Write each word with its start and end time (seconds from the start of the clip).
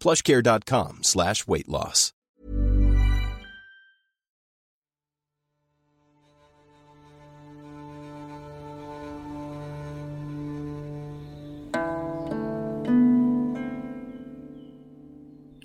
plushcare.com 0.00 1.02
slash 1.02 1.46
weight 1.46 1.68
loss. 1.68 2.12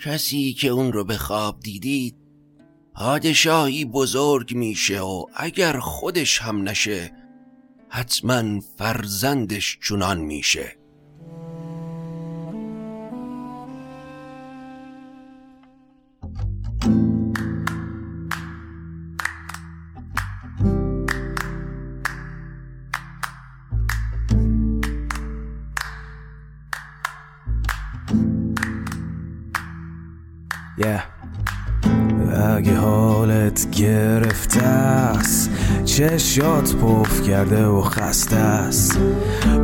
کسی 0.03 0.53
که 0.53 0.67
اون 0.67 0.93
رو 0.93 1.03
به 1.03 1.17
خواب 1.17 1.59
دیدید 1.59 2.15
پادشاهی 2.93 3.85
بزرگ 3.85 4.53
میشه 4.55 5.01
و 5.01 5.25
اگر 5.35 5.79
خودش 5.79 6.39
هم 6.41 6.69
نشه 6.69 7.11
حتما 7.89 8.59
فرزندش 8.77 9.77
چونان 9.81 10.19
میشه 10.19 10.80
حالت 33.11 33.71
گرفته 33.71 34.63
است. 34.63 35.49
چشات 35.85 36.75
پف 36.75 37.21
کرده 37.21 37.65
و 37.65 37.81
خسته 37.81 38.35
است. 38.35 38.99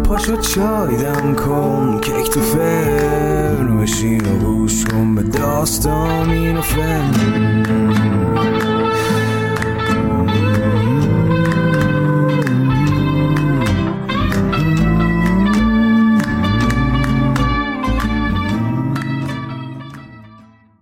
پاشو 0.03 0.41
چای 0.41 0.97
دم 0.97 1.35
کن 1.35 2.01
کیک 2.01 2.29
تو 2.29 2.39
فرن 2.39 3.77
بشین 3.77 4.25
و 4.25 4.37
گوش 4.39 4.85
کن 4.85 5.15
به 5.15 5.23
داستان 5.23 6.29
این 6.29 6.57
و 6.57 6.61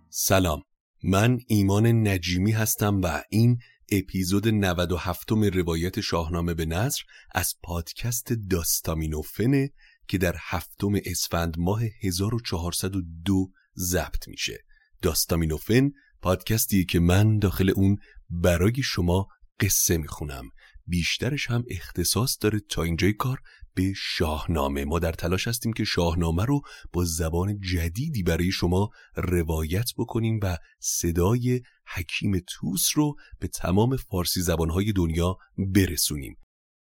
سلام. 0.10 0.62
من 1.08 1.40
ایمان 1.48 2.08
نجیمی 2.08 2.52
هستم 2.52 3.02
و 3.02 3.22
این 3.30 3.60
اپیزود 3.92 4.48
97 4.48 5.32
روایت 5.32 6.02
شاهنامه 6.02 6.54
به 6.54 6.66
نظر 6.66 7.02
از 7.32 7.54
پادکست 7.64 8.34
داستامینوفنه 8.34 9.72
که 10.08 10.18
در 10.18 10.36
هفتم 10.40 10.92
اسفند 11.06 11.60
ماه 11.60 11.82
1402 12.04 13.52
ضبط 13.78 14.28
میشه. 14.28 14.64
داستامینوفن 15.02 15.92
پادکستی 16.22 16.86
که 16.86 17.00
من 17.00 17.40
داخل 17.40 17.70
اون 17.76 17.98
برای 18.30 18.84
شما 18.84 19.28
قصه 19.60 19.98
می‌خونم. 19.98 20.50
بیشترش 20.88 21.50
هم 21.50 21.64
اختصاص 21.70 22.38
داره 22.42 22.60
تا 22.60 22.84
اینجای 22.84 23.14
کار 23.14 23.42
به 23.76 23.94
شاهنامه. 23.96 24.86
ما 24.86 25.00
در 25.00 25.12
تلاش 25.12 25.48
هستیم 25.48 25.74
که 25.74 25.84
شاهنامه 25.84 26.46
رو 26.46 26.62
با 26.94 27.06
زبان 27.06 27.60
جدیدی 27.60 28.24
برای 28.24 28.52
شما 28.52 28.90
روایت 29.16 29.90
بکنیم 29.98 30.40
و 30.44 30.58
صدای 30.80 31.62
حکیم 31.96 32.40
توس 32.48 32.90
رو 32.96 33.16
به 33.40 33.48
تمام 33.48 33.98
فارسی 33.98 34.42
زبانهای 34.42 34.92
دنیا 34.92 35.38
برسونیم. 35.58 36.38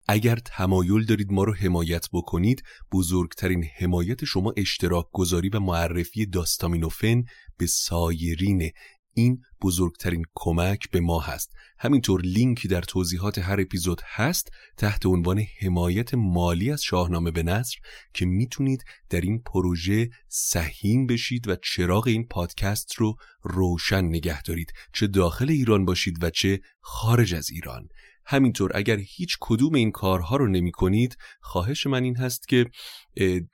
اگر 0.08 0.36
تمایل 0.36 1.06
دارید 1.06 1.32
ما 1.32 1.44
رو 1.44 1.54
حمایت 1.54 2.08
بکنید 2.14 2.64
بزرگترین 2.92 3.64
حمایت 3.78 4.26
شما 4.26 4.54
اشتراک 4.58 5.06
گذاری 5.12 5.50
و 5.50 5.60
معرفی 5.60 6.26
داستامینوفن 6.26 7.24
به 7.58 7.68
سایرین 7.68 8.72
این 9.14 9.42
بزرگترین 9.62 10.24
کمک 10.36 10.90
به 10.92 11.00
ما 11.00 11.20
هست. 11.20 11.54
همینطور 11.80 12.22
لینکی 12.22 12.68
در 12.68 12.82
توضیحات 12.82 13.40
هر 13.40 13.62
اپیزود 13.62 14.02
هست 14.06 14.50
تحت 14.78 15.06
عنوان 15.06 15.44
حمایت 15.62 16.14
مالی 16.14 16.72
از 16.72 16.84
شاهنامه 16.84 17.32
به 17.32 17.44
نصر 17.44 17.76
که 18.14 18.26
می‌تونید 18.26 18.84
در 19.10 19.22
این 19.22 19.42
پروژه 19.46 20.10
سهیم 20.28 21.08
بشید 21.08 21.48
و 21.48 21.56
چراغ 21.56 22.08
این 22.08 22.28
پادکست 22.28 22.96
رو 22.96 23.16
روشن 23.44 24.06
نگه 24.06 24.42
دارید. 24.42 24.74
چه 24.94 25.08
داخل 25.08 25.50
ایران 25.50 25.86
باشید 25.86 26.24
و 26.24 26.30
چه 26.30 26.62
خارج 26.82 27.34
از 27.34 27.50
ایران. 27.50 27.88
همینطور 28.26 28.72
اگر 28.76 28.98
هیچ 28.98 29.38
کدوم 29.42 29.76
این 29.76 29.92
کارها 29.92 30.36
رو 30.36 30.48
نمی 30.48 30.72
کنید 30.72 31.18
خواهش 31.42 31.88
من 31.88 32.04
این 32.04 32.18
هست 32.18 32.48
که 32.48 32.66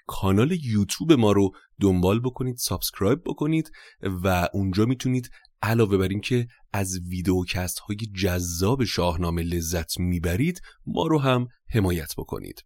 کانال 0.08 0.52
یوتیوب 0.52 1.14
ما 1.14 1.32
رو 1.32 1.52
دنبال 1.82 2.20
بکنید 2.20 2.58
subscribe 2.58 3.20
بکنید 3.26 3.72
و 4.02 4.48
اونجا 4.54 4.86
می‌تونید 4.86 5.30
علاوه 5.62 5.98
بر 5.98 6.08
اینکه 6.08 6.48
از 6.74 7.00
ویدیوکست 7.10 7.80
های 7.80 7.98
جذاب 7.98 8.84
شاهنامه 8.84 9.44
لذت 9.44 10.00
می‌برید 10.00 10.62
ما 10.86 11.08
رو 11.08 11.20
هم 11.20 11.48
حمایت 11.70 12.14
بکنید. 12.18 12.64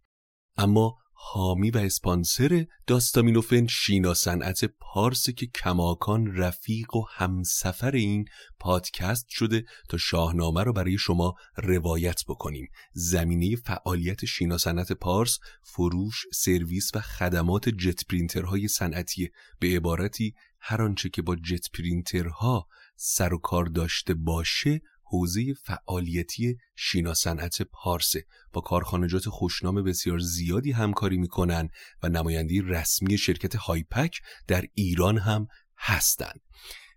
اما 0.58 0.98
حامی 1.26 1.72
و 1.72 1.78
اسپانسر 1.78 2.66
داستامینوفن 2.88 3.68
شینا 3.68 4.14
صنعت 4.14 4.66
پارس 4.66 5.30
که 5.30 5.48
کماکان 5.48 6.36
رفیق 6.36 6.96
و 6.96 7.06
همسفر 7.12 7.92
این 7.92 8.26
پادکست 8.60 9.26
شده 9.30 9.66
تا 9.90 9.98
شاهنامه 9.98 10.64
رو 10.64 10.74
برای 10.74 10.98
شما 10.98 11.34
روایت 11.58 12.22
بکنیم. 12.28 12.68
زمینه 12.94 13.56
فعالیت 13.56 14.26
شینا 14.26 14.58
صنعت 14.58 14.92
پارس 14.92 15.40
فروش 15.64 16.26
سرویس 16.34 16.92
و 16.96 17.00
خدمات 17.02 17.70
جت 17.70 18.08
پرینترهای 18.08 18.68
صنعتی. 18.68 19.30
به 19.60 19.68
عبارتی 19.68 20.34
هر 20.60 20.82
آنچه 20.82 21.10
که 21.10 21.22
با 21.22 21.36
جت 21.36 21.72
پرینترها 21.72 22.68
سر 23.06 23.34
و 23.34 23.38
کار 23.38 23.66
داشته 23.66 24.14
باشه 24.14 24.82
حوزه 25.04 25.54
فعالیتی 25.54 26.58
شینا 26.76 27.14
صنعت 27.14 27.62
پارسه 27.62 28.26
با 28.54 28.62
کارخانجات 28.62 29.30
خوشنام 29.30 29.84
بسیار 29.84 30.20
زیادی 30.20 30.72
همکاری 30.72 31.18
می‌کنن 31.18 31.70
و 32.04 32.10
نماینده 32.10 32.62
رسمی 32.62 33.18
شرکت 33.18 33.56
هایپک 33.56 34.20
در 34.48 34.66
ایران 34.74 35.18
هم 35.18 35.48
هستند. 35.78 36.42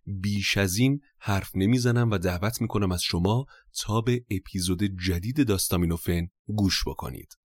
بیش 0.07 0.57
از 0.57 0.77
این 0.77 1.01
حرف 1.19 1.51
نمی‌زنم 1.55 2.11
و 2.11 2.19
دعوت 2.19 2.61
می‌کنم 2.61 2.93
از 2.93 3.03
شما 3.03 3.47
تا 3.81 4.01
به 4.01 4.25
اپیزود 4.31 4.83
جدید 4.83 5.47
داستامینوفن 5.47 6.27
گوش 6.47 6.85
بکنید. 6.87 7.37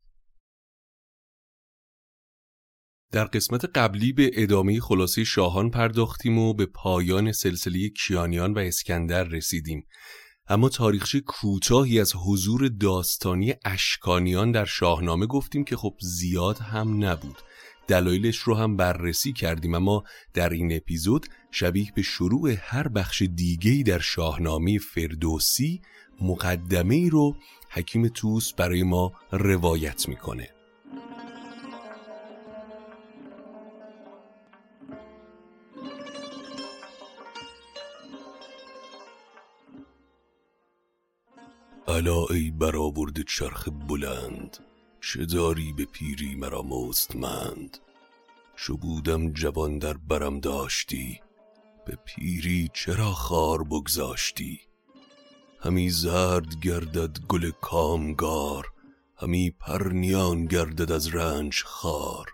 در 3.11 3.25
قسمت 3.25 3.65
قبلی 3.77 4.13
به 4.13 4.31
ادامه 4.33 4.79
خلاصه 4.79 5.23
شاهان 5.23 5.69
پرداختیم 5.69 6.37
و 6.37 6.53
به 6.53 6.65
پایان 6.65 7.31
سلسله 7.31 7.89
کیانیان 7.89 8.53
و 8.53 8.59
اسکندر 8.59 9.23
رسیدیم. 9.23 9.85
اما 10.47 10.69
تاریخچه 10.69 11.19
کوتاهی 11.19 11.99
از 11.99 12.13
حضور 12.15 12.67
داستانی 12.67 13.53
اشکانیان 13.65 14.51
در 14.51 14.65
شاهنامه 14.65 15.25
گفتیم 15.25 15.63
که 15.63 15.77
خب 15.77 15.95
زیاد 16.01 16.57
هم 16.57 17.05
نبود. 17.05 17.37
دلایلش 17.87 18.37
رو 18.37 18.55
هم 18.55 18.75
بررسی 18.75 19.33
کردیم 19.33 19.75
اما 19.75 20.03
در 20.33 20.49
این 20.49 20.75
اپیزود 20.75 21.27
شبیه 21.51 21.91
به 21.95 22.01
شروع 22.01 22.55
هر 22.59 22.87
بخش 22.87 23.21
دیگهی 23.21 23.83
در 23.83 23.99
شاهنامه 23.99 24.79
فردوسی 24.79 25.81
مقدمه 26.21 26.95
ای 26.95 27.09
رو 27.09 27.35
حکیم 27.69 28.07
توس 28.07 28.53
برای 28.53 28.83
ما 28.83 29.11
روایت 29.31 30.09
می‌کنه. 30.09 30.60
الا 41.87 42.25
ای 42.29 42.51
برآورد 42.51 43.21
چرخ 43.21 43.69
بلند 43.87 44.57
چه 45.01 45.25
داری 45.25 45.73
به 45.73 45.85
پیری 45.85 46.35
مرا 46.35 46.61
مستمند؟ 46.61 47.77
شو 48.55 48.77
بودم 48.77 49.33
جوان 49.33 49.79
در 49.79 49.93
برم 49.93 50.39
داشتی 50.39 51.21
به 51.85 51.97
پیری 52.05 52.69
چرا 52.73 53.11
خار 53.11 53.63
بگذاشتی؟ 53.63 54.59
همی 55.59 55.89
زرد 55.89 56.59
گردد 56.63 57.19
گل 57.27 57.51
کامگار 57.61 58.67
همی 59.17 59.51
پرنیان 59.51 60.45
گردد 60.45 60.91
از 60.91 61.15
رنج 61.15 61.63
خار. 61.63 62.25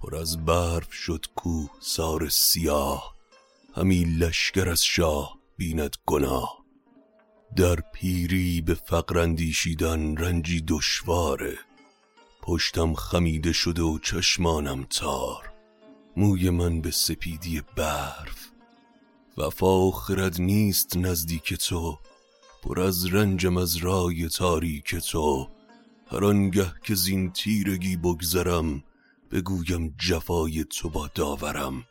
پر 0.00 0.16
از 0.16 0.44
برف 0.44 0.92
شد 0.92 1.26
کو 1.34 1.66
سار 1.80 2.28
سیاه 2.28 3.14
همی 3.74 4.04
لشکر 4.04 4.68
از 4.68 4.84
شاه 4.84 5.38
بیند 5.56 5.96
گناه. 6.06 6.67
در 7.56 7.80
پیری 7.92 8.60
به 8.60 8.74
فقر 8.74 9.18
اندیشیدن 9.18 10.16
رنجی 10.16 10.60
دشواره. 10.60 11.58
پشتم 12.42 12.94
خمیده 12.94 13.52
شده 13.52 13.82
و 13.82 13.98
چشمانم 13.98 14.84
تار. 14.84 15.52
موی 16.16 16.50
من 16.50 16.80
به 16.80 16.90
سپیدی 16.90 17.62
برف. 17.76 18.48
وفا 19.36 19.80
و 19.80 19.92
خرد 19.92 20.40
نیست 20.40 20.96
نزدیک 20.96 21.54
تو. 21.54 21.98
پر 22.62 22.80
از 22.80 23.06
رنجم 23.06 23.56
از 23.56 23.76
رای 23.76 24.28
تاریک 24.28 24.94
تو. 24.94 25.48
هر 26.10 26.24
آنگه 26.24 26.72
که 26.84 26.94
زین 26.94 27.32
تیرگی 27.32 27.96
بگذرم 27.96 28.84
بگویم 29.30 29.94
جفای 29.98 30.64
تو 30.64 30.88
با 30.88 31.10
داورم. 31.14 31.84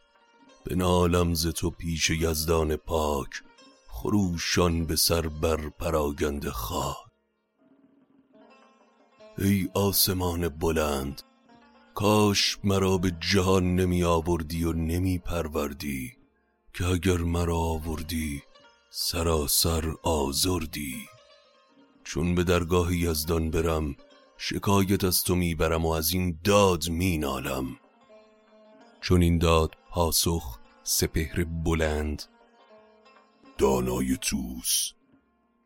به 0.63 0.75
نالم 0.75 1.33
ز 1.33 1.48
تو 1.48 1.69
پیش 1.69 2.09
یزدان 2.09 2.75
پاک. 2.75 3.30
خروشان 4.02 4.86
به 4.86 4.96
سر 4.96 5.22
بر 5.22 5.70
پراگند 5.70 6.50
خاک. 6.50 6.96
ای 9.38 9.70
آسمان 9.74 10.50
بلند 10.50 11.22
کاش 11.94 12.58
مرا 12.64 12.98
به 12.98 13.12
جهان 13.32 13.76
نمی 13.76 14.04
آوردی 14.04 14.64
و 14.64 14.74
نمی 14.74 15.18
پروردی 15.18 16.14
که 16.74 16.86
اگر 16.86 17.18
مرا 17.18 17.58
آوردی 17.58 18.44
سراسر 18.90 19.94
آزردی. 20.04 20.96
چون 22.04 22.36
به 22.36 22.44
درگاه 22.44 22.96
یزدان 22.96 23.52
برم 23.52 23.96
شکایت 24.38 25.04
از 25.04 25.24
تو 25.24 25.36
می‌برم 25.36 25.86
و 25.86 25.92
از 25.92 26.14
این 26.14 26.40
داد 26.44 26.90
مینالم 26.90 27.78
چون 29.02 29.22
این 29.22 29.38
داد 29.38 29.76
پاسخ 29.90 30.60
سپهر 30.84 31.44
بلند 31.44 32.24
دانای 33.57 34.18
توس 34.21 34.92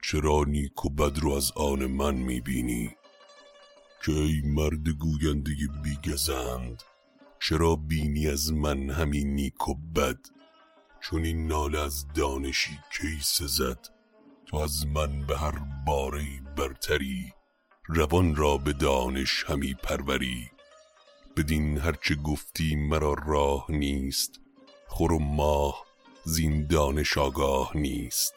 چرا 0.04 0.44
نیک 0.48 0.86
و 0.86 0.90
بد 0.90 1.18
رو 1.20 1.32
از 1.32 1.52
آن 1.56 1.86
من 1.86 2.16
می‌بینی؟ 2.16 2.96
که 4.06 4.12
ای 4.12 4.42
مرد 4.46 4.90
گوینده 4.90 5.52
بیگزند 5.84 6.84
چرا 7.40 7.76
بینی 7.76 8.28
از 8.28 8.54
من 8.54 8.90
همین 8.90 9.36
نیک 9.36 9.68
و 9.68 9.74
بد؟ 9.96 10.20
چون 11.02 11.26
این 11.26 11.48
نال 11.48 11.76
از 11.76 12.06
دانشی 12.14 12.80
کی 12.94 13.20
سزد؟ 13.22 13.88
تو 14.46 14.58
از 14.58 14.88
من 14.88 15.22
به 15.22 15.38
هر 15.38 15.60
باره 15.88 16.26
برتری 16.58 17.34
روان 17.88 18.36
را 18.36 18.58
به 18.58 18.74
دانش 18.74 19.44
همی 19.48 19.74
پروری. 19.74 20.52
بدین 21.38 21.78
هرچه 21.78 22.16
گفتی 22.16 22.76
مرا 22.76 23.16
راه 23.28 23.66
نیست 23.70 24.40
خور 24.88 25.14
و 25.14 25.20
ماه 25.20 25.91
زین 26.24 26.68
دانش 26.68 27.18
آگاه 27.18 27.78
نیست. 27.78 28.34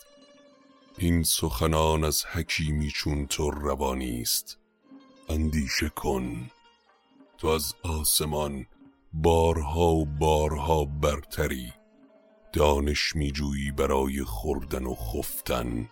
این 0.98 1.22
سخنان 1.22 2.04
از 2.04 2.24
حکیمی 2.26 2.90
چون 2.90 3.26
تو 3.26 3.50
روانیست 3.50 4.58
اندیشه 5.28 5.88
کن. 5.88 6.50
تو 7.38 7.48
از 7.48 7.74
آسمان 7.82 8.66
بارها 9.12 9.86
و 9.86 10.06
بارها 10.06 10.84
برتری. 10.84 11.72
دانش 12.52 13.16
میجویی 13.16 13.70
برای 13.70 14.24
خوردن 14.24 14.84
و 14.84 14.94
خفتن. 14.94 15.88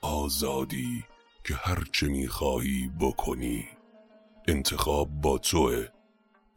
آزادی 0.00 1.04
که 1.44 1.54
هرچه 1.54 2.06
می‌خواهی 2.06 2.90
بکنی. 3.00 3.68
انتخاب 4.48 5.08
با 5.20 5.38
توه. 5.38 5.88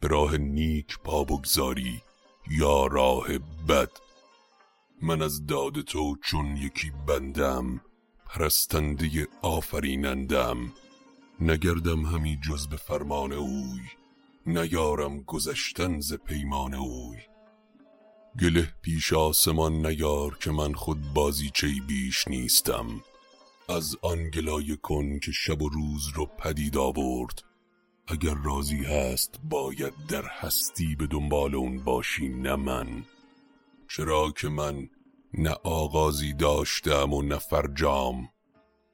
به 0.00 0.08
راه 0.08 0.36
نیک 0.36 0.98
پا 1.04 1.24
بگذاری. 1.24 2.02
یا 2.50 2.86
راه 2.86 3.38
بد. 3.68 4.03
من 5.04 5.22
از 5.22 5.46
داد 5.46 5.80
تو 5.80 6.16
چون 6.22 6.56
یکی 6.56 6.92
بندم 7.06 7.80
پرستنده 8.26 9.28
آفرینندم. 9.42 10.72
نگردم 11.40 12.06
همی 12.06 12.38
جز 12.48 12.66
به 12.66 12.76
فرمان 12.76 13.32
اوی 13.32 13.80
نیارم 14.46 15.20
گذشتن 15.20 16.00
ز 16.00 16.14
پیمان 16.14 16.74
اوی. 16.74 17.18
گله 18.40 18.72
پیش 18.82 19.12
آسمان 19.12 19.86
نیار 19.86 20.38
که 20.40 20.50
من 20.50 20.72
خود 20.72 21.12
بازی 21.14 21.50
چی 21.54 21.80
بیش 21.80 22.28
نیستم. 22.28 22.86
از 23.68 23.96
آن 24.02 24.30
گلایه 24.30 24.76
کن 24.76 25.18
که 25.18 25.32
شب 25.32 25.62
و 25.62 25.68
روز 25.68 26.08
رو 26.14 26.26
پدید 26.26 26.76
آورد. 26.76 27.42
اگر 28.06 28.34
راضی 28.44 28.84
هست 28.84 29.40
باید 29.50 29.94
در 30.08 30.24
هستی 30.24 30.96
به 30.96 31.06
دنبال 31.06 31.54
اون 31.54 31.78
باشی 31.78 32.28
نه 32.28 32.56
من. 32.56 33.04
چرا 33.88 34.32
که 34.36 34.48
من 34.48 34.88
نه 35.38 35.56
آغازی 35.64 36.32
داشتم 36.32 37.12
و 37.12 37.22
نه 37.22 37.38
فرجام. 37.38 38.28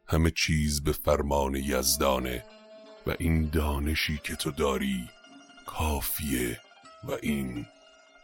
همه 0.06 0.30
چیز 0.30 0.85
به 0.85 0.92
فرمان 0.92 1.54
یزدانه 1.54 2.44
و 3.06 3.14
این 3.18 3.50
دانشی 3.50 4.20
که 4.25 4.37
تو 4.37 4.50
داری 4.50 5.09
کافیه 5.66 6.61
و 7.04 7.12
این 7.23 7.66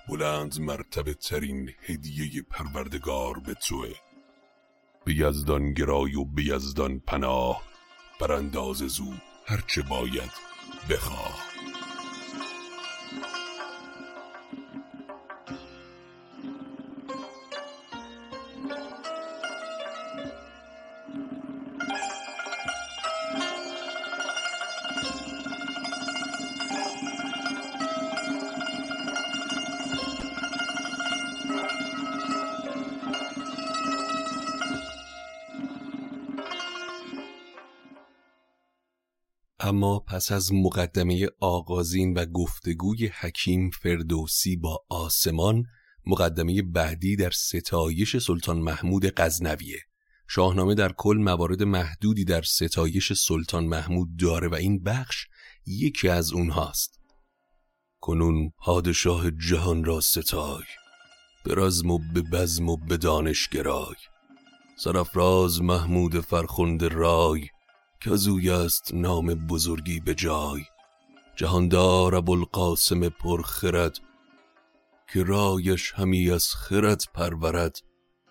بلند 0.08 0.60
مرتبه 0.60 1.14
ترین 1.14 1.70
هدیه 1.82 2.42
پروردگار 2.42 3.38
به 3.38 3.54
توه. 3.54 3.94
به 5.04 5.14
یزدان 5.14 5.72
گرای 5.72 6.14
و 6.14 6.24
به 6.24 6.44
یزدان 6.44 6.98
پناه 6.98 7.62
برانداز 8.20 8.76
زو 8.76 9.12
هرچه 9.46 9.82
باید 9.82 10.30
بخواه. 10.90 11.55
اما 39.66 39.98
پس 39.98 40.32
از 40.32 40.52
مقدمه 40.52 41.28
آغازین 41.40 42.14
و 42.14 42.26
گفتگوی 42.26 43.06
حکیم 43.06 43.70
فردوسی 43.70 44.56
با 44.56 44.84
آسمان 44.88 45.64
مقدمه 46.06 46.62
بعدی 46.62 47.16
در 47.16 47.30
ستایش 47.30 48.16
سلطان 48.16 48.58
محمود 48.58 49.06
غزنویه. 49.16 49.80
شاهنامه 50.28 50.74
در 50.74 50.92
کل 50.92 51.18
موارد 51.20 51.62
محدودی 51.62 52.24
در 52.24 52.42
ستایش 52.42 53.12
سلطان 53.12 53.64
محمود 53.64 54.16
داره 54.16 54.48
و 54.48 54.54
این 54.54 54.82
بخش 54.82 55.26
یکی 55.66 56.08
از 56.08 56.32
اونهاست. 56.32 57.00
کنون 58.00 58.50
پادشاه 58.58 59.30
جهان 59.30 59.84
را 59.84 60.00
ستای 60.00 60.64
به 61.44 61.54
رزم 61.56 61.90
و 61.90 61.98
به 62.14 62.22
بزم 62.22 62.68
و 62.68 62.76
به 62.76 62.96
دانش 62.96 63.48
گرای 63.48 63.96
سرافراز 64.78 65.62
محمود 65.62 66.20
فرخند 66.20 66.82
رای 66.82 67.46
که 68.00 68.52
است 68.52 68.94
نام 68.94 69.26
بزرگی 69.26 70.00
به 70.00 70.14
جای. 70.14 70.62
جهاندار 71.36 72.14
ابوالقاسم 72.14 73.08
پرخرد 73.08 73.98
که 75.12 75.22
رایش 75.22 75.92
همی 75.92 76.30
از 76.30 76.48
خرد 76.48 77.02
پرورد. 77.14 77.78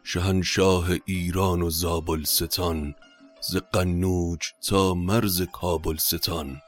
شهنشاه 0.04 0.88
ایران 1.06 1.62
و 1.62 1.70
زابلستان 1.70 2.96
ز 3.42 3.58
قنوج 3.58 4.40
تا 4.68 4.94
مرز 4.94 5.42
کابلستان. 5.42 6.62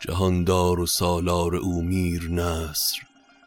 جهاندار 0.00 0.80
و 0.80 0.86
سالار 0.86 1.56
او 1.56 1.82
میر 1.82 2.30
نصر 2.30 2.96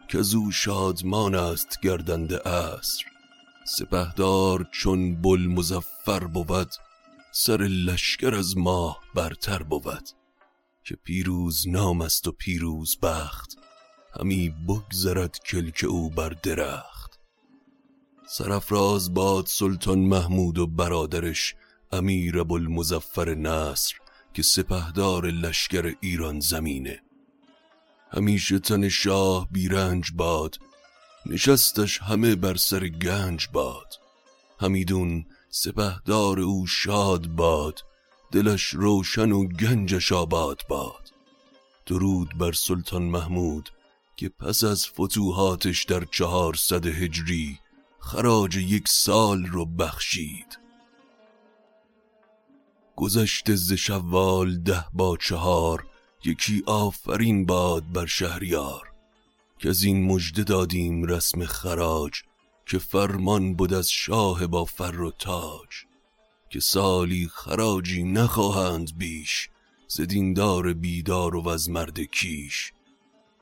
که 0.08 0.22
زو 0.22 0.51
شادمان 0.51 1.36
است 1.36 1.80
گردنده 1.82 2.48
اصر 2.48 3.06
سپهدار 3.65 4.68
چون 4.72 5.22
بل 5.22 5.48
مزفر 5.48 6.20
بود 6.20 6.70
سر 7.38 7.58
لشکر 7.62 8.36
از 8.36 8.58
ماه 8.58 9.01
برتر 9.15 9.63
بود 9.63 10.10
که 10.84 10.96
پیروز 10.96 11.68
نام 11.68 12.01
است 12.01 12.27
و 12.27 12.32
پیروز 12.32 12.98
بخت. 13.00 13.58
همی 14.20 14.50
بگذرد 14.50 15.39
کلک 15.39 15.86
او 15.89 16.10
بر 16.10 16.30
درخت. 16.30 17.20
سرفراز 18.27 19.13
باد 19.13 19.46
سلطان 19.46 20.00
محمود 20.00 20.58
و 20.58 20.68
برادرش 20.68 21.56
امیر 21.92 22.39
ابوالمظفر 22.39 23.36
نصر 23.36 23.96
که 24.34 24.44
سپهدار 24.44 25.25
لشکر 25.25 25.96
ایران 26.01 26.39
زمینه. 26.39 27.01
همیشه 28.12 28.60
تن 28.60 28.89
شاه 28.89 29.48
بیرنج 29.51 30.12
باد 30.15 30.60
نشستش 31.25 32.01
همه 32.01 32.36
بر 32.36 32.56
سر 32.56 32.88
گنج 32.88 33.48
باد. 33.54 33.94
همیدون 34.60 35.25
سپهدار 35.57 36.39
او 36.39 36.67
شاد 36.67 37.27
باد 37.27 37.79
دلش 38.31 38.63
روشن 38.63 39.31
و 39.31 39.47
گنجش 39.47 40.12
آباد 40.12 40.62
باد. 40.69 41.12
درود 41.85 42.38
بر 42.38 42.51
سلطان 42.51 43.03
محمود 43.03 43.69
که 44.17 44.29
پس 44.29 44.63
از 44.63 44.88
فتوحاتش 44.88 45.83
در 45.83 46.05
چهارصد 46.12 46.85
هجری 46.85 47.59
خراج 48.00 48.55
یک 48.55 48.88
سال 48.88 49.45
رو 49.45 49.65
بخشید. 49.65 50.59
گذشته 52.95 53.55
ز 53.55 53.74
شوال 53.74 54.57
ده 54.57 54.85
با 54.93 55.17
چهار 55.17 55.88
یکی 56.25 56.63
آفرین 56.65 57.45
باد 57.45 57.83
بر 57.93 58.05
شهریار. 58.05 58.91
که 59.59 59.69
از 59.69 59.83
این 59.83 60.05
مژده 60.05 60.43
دادیم 60.43 61.03
رسم 61.03 61.45
خراج 61.45 62.13
که 62.65 62.79
فرمان 62.79 63.53
بود 63.53 63.74
از 63.74 63.89
شاه 63.89 64.48
با 64.48 64.65
فر 64.65 65.01
و 65.01 65.12
تاج 65.12 65.86
که 66.50 66.60
سالی 66.60 67.27
خراجی 67.27 68.03
نخواهند 68.03 68.98
بیش 68.98 69.50
ز 69.88 70.01
دیندار 70.01 70.74
بیدار 70.74 71.36
و 71.36 71.48
از 71.50 71.69
مرد 71.69 72.00
کیش. 72.00 72.74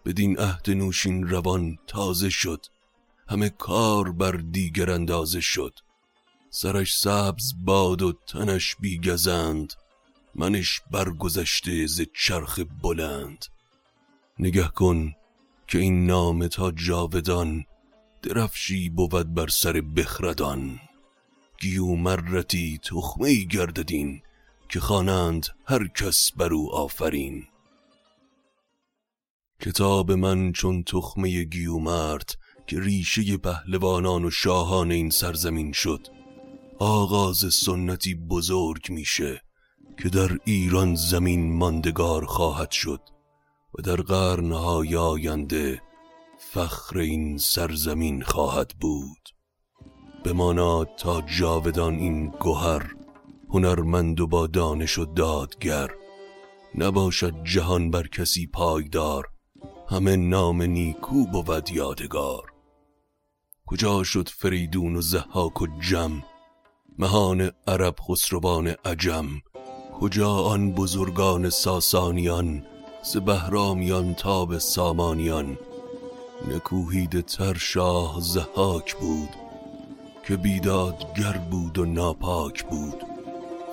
بدین 0.05 0.39
عهد 0.39 0.69
نوشین 0.69 1.27
روان 1.27 1.77
تازه 1.87 2.29
شد 2.29 2.65
همه 3.27 3.49
کار 3.49 4.11
بر 4.11 4.31
دیگر 4.31 4.91
اندازه 4.91 5.41
شد. 5.41 5.79
سرش 6.49 6.97
سبز 6.97 7.53
باد 7.65 8.01
و 8.01 8.13
تنش 8.27 8.75
بیگزند 8.79 9.73
منش 10.35 10.81
برگذشته 10.91 11.87
ز 11.87 12.01
چرخ 12.13 12.59
بلند. 12.81 13.45
نگه 14.39 14.67
کن 14.67 15.13
که 15.67 15.79
این 15.79 16.05
نام 16.05 16.47
تا 16.47 16.71
جاودان 16.71 17.65
درفشی 18.23 18.89
بود 18.89 19.33
بر 19.33 19.47
سر 19.47 19.81
بخردان. 19.81 20.79
گیومرتی 21.61 22.79
تخمه 22.83 23.43
گرددین 23.43 24.21
که 24.69 24.79
خوانند 24.79 25.47
هر 25.65 25.87
کس 25.87 26.31
بر 26.31 26.53
او 26.53 26.75
آفرین. 26.75 27.43
کتاب 29.61 30.11
من 30.11 30.51
چون 30.51 30.83
تخمه 30.83 31.43
گیومرد 31.43 32.35
که 32.67 32.79
ریشه 32.79 33.37
پهلوانان 33.37 34.25
و 34.25 34.29
شاهان 34.31 34.91
این 34.91 35.09
سرزمین 35.09 35.71
شد 35.71 36.07
آغاز 36.79 37.53
سنتی 37.53 38.15
بزرگ 38.15 38.91
میشه 38.91 39.41
که 40.03 40.09
در 40.09 40.37
ایران 40.45 40.95
زمین 40.95 41.57
ماندگار 41.57 42.25
خواهد 42.25 42.71
شد 42.71 43.01
و 43.79 43.81
در 43.81 43.95
قرنهای 43.95 44.95
آینده 44.95 45.81
فخر 46.53 46.97
این 46.97 47.37
سرزمین 47.37 48.21
خواهد 48.21 48.71
بود. 48.81 49.29
بماناد 50.23 50.89
تا 50.97 51.21
جاودان 51.21 51.95
این 51.95 52.27
گوهر 52.27 52.95
هنرمند 53.49 54.19
و 54.19 54.27
با 54.27 54.47
دانش 54.47 54.97
و 54.97 55.05
دادگر. 55.05 55.91
نباشد 56.75 57.43
جهان 57.43 57.91
بر 57.91 58.07
کسی 58.07 58.47
پایدار 58.47 59.27
همه 59.89 60.15
نام 60.15 60.61
نیکو 60.61 61.25
بود 61.25 61.71
یادگار. 61.71 62.43
کجا 63.65 64.03
شد 64.03 64.29
فریدون 64.29 64.95
و 64.95 65.01
زحاک 65.01 65.61
و 65.61 65.67
جم؟ 65.79 66.23
مهان 66.99 67.51
عرب 67.67 67.95
خسروان 68.09 68.67
عجم. 68.67 69.27
کجا 69.99 70.31
آن 70.31 70.71
بزرگان 70.71 71.49
ساسانیان 71.49 72.65
ز 73.03 73.17
بهرامیان 73.17 74.13
تا 74.13 74.45
به 74.45 74.59
سامانیان؟ 74.59 75.57
نکوهید 76.47 77.21
تر 77.21 77.53
شاه 77.53 78.21
زحاک 78.21 78.95
بود 78.95 79.29
که 80.27 80.37
بیدادگر 80.37 81.37
بود 81.37 81.77
و 81.77 81.85
ناپاک 81.85 82.63
بود. 82.63 83.03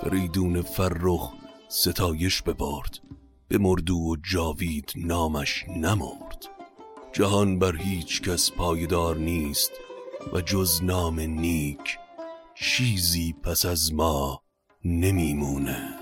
فریدون 0.01 0.61
فرخ 0.61 1.33
ستایش 1.67 2.41
ببرد 2.41 2.99
به 3.47 3.57
مردو 3.57 3.97
و 3.97 4.15
جاوید 4.31 4.91
نامش 4.95 5.65
نمرد. 5.77 6.45
جهان 7.13 7.59
بر 7.59 7.75
هیچ 7.75 8.21
کس 8.21 8.51
پایدار 8.51 9.17
نیست 9.17 9.71
و 10.33 10.41
جز 10.41 10.83
نام 10.83 11.19
نیک 11.19 11.97
چیزی 12.55 13.33
پس 13.43 13.65
از 13.65 13.93
ما 13.93 14.41
نمیمونه. 14.85 16.00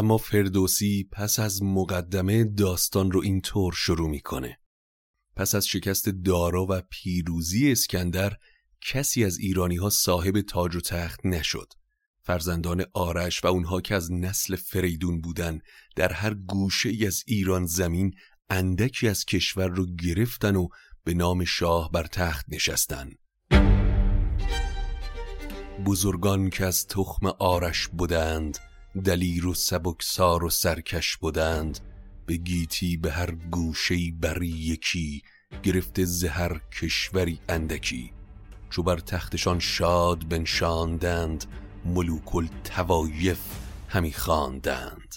اما 0.00 0.18
فردوسی 0.18 1.08
پس 1.12 1.38
از 1.38 1.62
مقدمه 1.62 2.44
داستان 2.44 3.10
رو 3.10 3.20
اینطور 3.20 3.72
شروع 3.72 4.10
می‌کنه. 4.10 4.58
پس 5.36 5.54
از 5.54 5.66
شکست 5.66 6.08
دارا 6.08 6.66
و 6.70 6.82
پیروزی 6.90 7.72
اسکندر 7.72 8.36
کسی 8.80 9.24
از 9.24 9.38
ایرانی 9.38 9.76
ها 9.76 9.90
صاحب 9.90 10.40
تاج 10.40 10.76
و 10.76 10.80
تخت 10.80 11.26
نشد. 11.26 11.72
فرزندان 12.22 12.84
آرش 12.94 13.44
و 13.44 13.46
اونها 13.46 13.80
که 13.80 13.94
از 13.94 14.12
نسل 14.12 14.56
فریدون 14.56 15.20
بودن 15.20 15.58
در 15.96 16.12
هر 16.12 16.34
گوشه 16.34 16.88
ای 16.88 17.06
از 17.06 17.22
ایران 17.26 17.66
زمین 17.66 18.14
اندکی 18.50 19.08
از 19.08 19.24
کشور 19.24 19.68
رو 19.68 19.86
گرفتن 19.86 20.56
و 20.56 20.68
به 21.04 21.14
نام 21.14 21.44
شاه 21.44 21.90
بر 21.90 22.06
تخت 22.06 22.46
نشستن. 22.48 23.10
بزرگان 25.86 26.50
که 26.50 26.64
از 26.64 26.86
تخم 26.86 27.26
آرش 27.26 27.88
بودند 27.88 28.69
دلیر 29.04 29.46
و 29.46 29.54
سبکسار 29.54 30.44
و 30.44 30.50
سرکش 30.50 31.16
بودند 31.16 31.78
به 32.26 32.36
گیتی 32.36 32.96
به 32.96 33.12
هر 33.12 33.30
گوشهی 33.30 34.10
بری 34.10 34.48
یکی 34.48 35.22
گرفته 35.62 36.04
زهر 36.04 36.60
کشوری 36.80 37.40
اندکی. 37.48 38.12
چو 38.70 38.82
بر 38.82 38.98
تختشان 38.98 39.58
شاد 39.58 40.28
بنشاندند 40.28 41.44
ملوک 41.84 42.34
التوایف 42.34 43.40
همی 43.88 44.12
خواندند. 44.12 45.14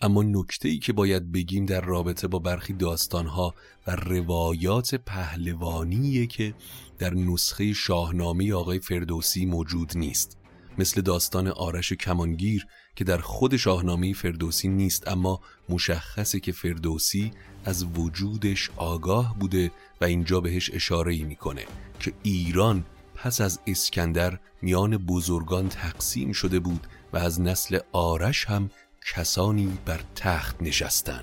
اما 0.00 0.22
نکته 0.22 0.68
ای 0.68 0.78
که 0.78 0.92
باید 0.92 1.32
بگیم 1.32 1.66
در 1.66 1.80
رابطه 1.80 2.28
با 2.28 2.38
برخی 2.38 2.72
داستانها 2.72 3.54
و 3.86 3.96
روایات 3.96 4.94
پهلوانیه 4.94 6.26
که 6.26 6.54
در 6.98 7.14
نسخه 7.14 7.72
شاهنامه 7.72 8.52
آقای 8.52 8.78
فردوسی 8.78 9.46
موجود 9.46 9.98
نیست. 9.98 10.38
مثل 10.78 11.00
داستان 11.00 11.48
آرش 11.48 11.92
کمانگیر 11.92 12.66
که 12.98 13.04
در 13.04 13.18
خود 13.18 13.56
شاهنامه 13.56 14.12
فردوسی 14.12 14.68
نیست 14.68 15.08
اما 15.08 15.40
مشخصه 15.68 16.40
که 16.40 16.52
فردوسی 16.52 17.32
از 17.64 17.84
وجودش 17.84 18.70
آگاه 18.76 19.38
بوده 19.38 19.70
و 20.00 20.04
اینجا 20.04 20.40
بهش 20.40 20.70
اشاره 20.74 21.14
ای 21.14 21.22
می‌کنه 21.22 21.64
که 22.00 22.12
ایران 22.22 22.84
پس 23.14 23.40
از 23.40 23.60
اسکندر 23.66 24.38
میان 24.62 24.96
بزرگان 24.96 25.68
تقسیم 25.68 26.32
شده 26.32 26.60
بود 26.60 26.86
و 27.12 27.16
از 27.16 27.40
نسل 27.40 27.78
آرش 27.92 28.44
هم 28.44 28.70
کسانی 29.14 29.78
بر 29.84 30.00
تخت 30.14 30.62
نشستن. 30.62 31.22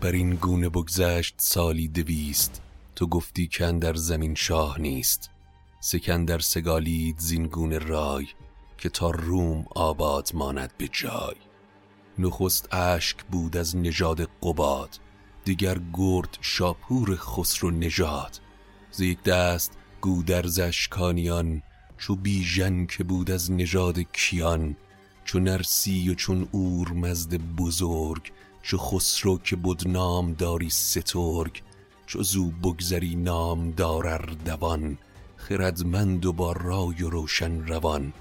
بر 0.00 0.12
این 0.12 0.34
گونه 0.34 0.68
بگذشت 0.68 1.34
سالی 1.38 1.88
دویست. 1.88 2.62
تو 2.96 3.06
گفتی 3.06 3.46
که 3.46 3.72
در 3.72 3.94
زمین 3.94 4.34
شاه 4.34 4.80
نیست. 4.80 5.30
سکندر 5.80 6.38
سگالید 6.38 7.18
زین 7.18 7.50
رای. 7.80 8.26
که 8.78 8.88
تا 8.88 9.10
روم 9.10 9.66
آباد 9.74 10.30
ماند 10.34 10.72
به 10.78 10.88
جای. 10.92 11.36
نخست 12.18 12.74
اشک 12.74 13.16
بود 13.24 13.56
از 13.56 13.76
نژاد 13.76 14.28
قباد 14.42 14.98
دیگر 15.44 15.78
گرد 15.94 16.38
شاپور 16.40 17.16
خسرو 17.16 17.70
نژاد. 17.70 18.40
ز 18.90 19.00
یک 19.00 19.22
دست 19.22 19.72
گودرز 20.00 20.58
اشکانیان 20.58 21.62
چو 21.98 22.16
بیژن 22.16 22.86
که 22.86 23.04
بود 23.04 23.30
از 23.30 23.52
نژاد 23.52 23.98
کیان. 23.98 24.76
چو 25.24 25.38
نرسی 25.38 26.10
و 26.10 26.14
چون 26.14 26.48
اورمزد 26.52 27.34
بزرگ 27.34 28.32
چو 28.62 28.78
خسرو 28.78 29.38
که 29.38 29.56
بود 29.56 29.88
نام 29.88 30.32
داری 30.32 30.70
سترگ 30.70 31.62
چو 32.06 32.22
زو 32.22 32.50
بگذری 32.50 33.14
نام 33.14 33.70
دارر 33.70 34.24
دوان 34.44 34.98
خردمند 35.36 36.26
و 36.26 36.32
با 36.32 36.52
رای 36.52 37.02
و 37.02 37.10
روشن 37.10 37.66
روان. 37.66 38.12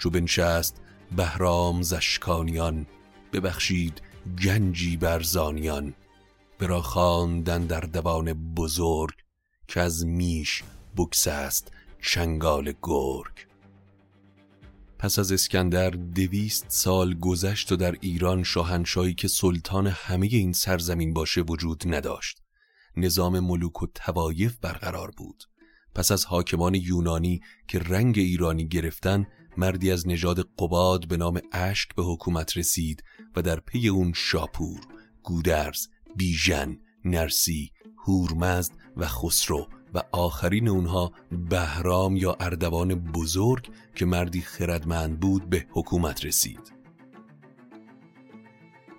چو 0.00 0.10
بنشست 0.10 0.80
بهرام 1.16 1.82
زشکانیان 1.82 2.86
ببخشید 3.32 4.02
گنجی 4.44 4.96
برزانیان 4.96 5.94
برا 6.58 6.82
خواندن 6.82 7.66
در 7.66 7.80
دوان 7.80 8.54
بزرگ 8.54 9.14
که 9.68 9.80
از 9.80 10.06
میش 10.06 10.62
بکس 10.96 11.28
است 11.28 11.72
چنگال 12.02 12.72
گرگ. 12.82 13.46
پس 14.98 15.18
از 15.18 15.32
اسکندر 15.32 15.90
دویست 15.90 16.66
سال 16.68 17.14
گذشت 17.14 17.72
و 17.72 17.76
در 17.76 17.96
ایران 18.00 18.42
شاهنشاهی 18.42 19.14
که 19.14 19.28
سلطان 19.28 19.86
همه 19.86 20.26
این 20.26 20.52
سرزمین 20.52 21.14
باشه 21.14 21.40
وجود 21.40 21.82
نداشت. 21.86 22.42
نظام 22.96 23.40
ملوک 23.40 23.82
و 23.82 23.86
توایف 23.94 24.56
برقرار 24.56 25.10
بود. 25.16 25.44
پس 25.94 26.12
از 26.12 26.24
حاکمان 26.24 26.74
یونانی 26.74 27.40
که 27.68 27.78
رنگ 27.78 28.18
ایرانی 28.18 28.68
گرفتن 28.68 29.26
مردی 29.56 29.90
از 29.90 30.08
نژاد 30.08 30.48
قباد 30.58 31.08
به 31.08 31.16
نام 31.16 31.40
اشک 31.52 31.94
به 31.94 32.02
حکومت 32.02 32.56
رسید 32.56 33.04
و 33.36 33.42
در 33.42 33.60
پی 33.60 33.88
اون 33.88 34.12
شاپور، 34.16 34.80
گودرز، 35.22 35.86
بیژن، 36.16 36.78
نرسی، 37.04 37.70
هورمزد 38.06 38.72
و 38.96 39.06
خسرو 39.06 39.68
و 39.94 40.02
آخرین 40.12 40.68
اونها 40.68 41.12
بهرام 41.50 42.16
یا 42.16 42.36
اردوان 42.40 42.94
بزرگ 42.94 43.70
که 43.94 44.06
مردی 44.06 44.40
خردمند 44.40 45.20
بود 45.20 45.50
به 45.50 45.66
حکومت 45.70 46.24
رسید. 46.24 46.72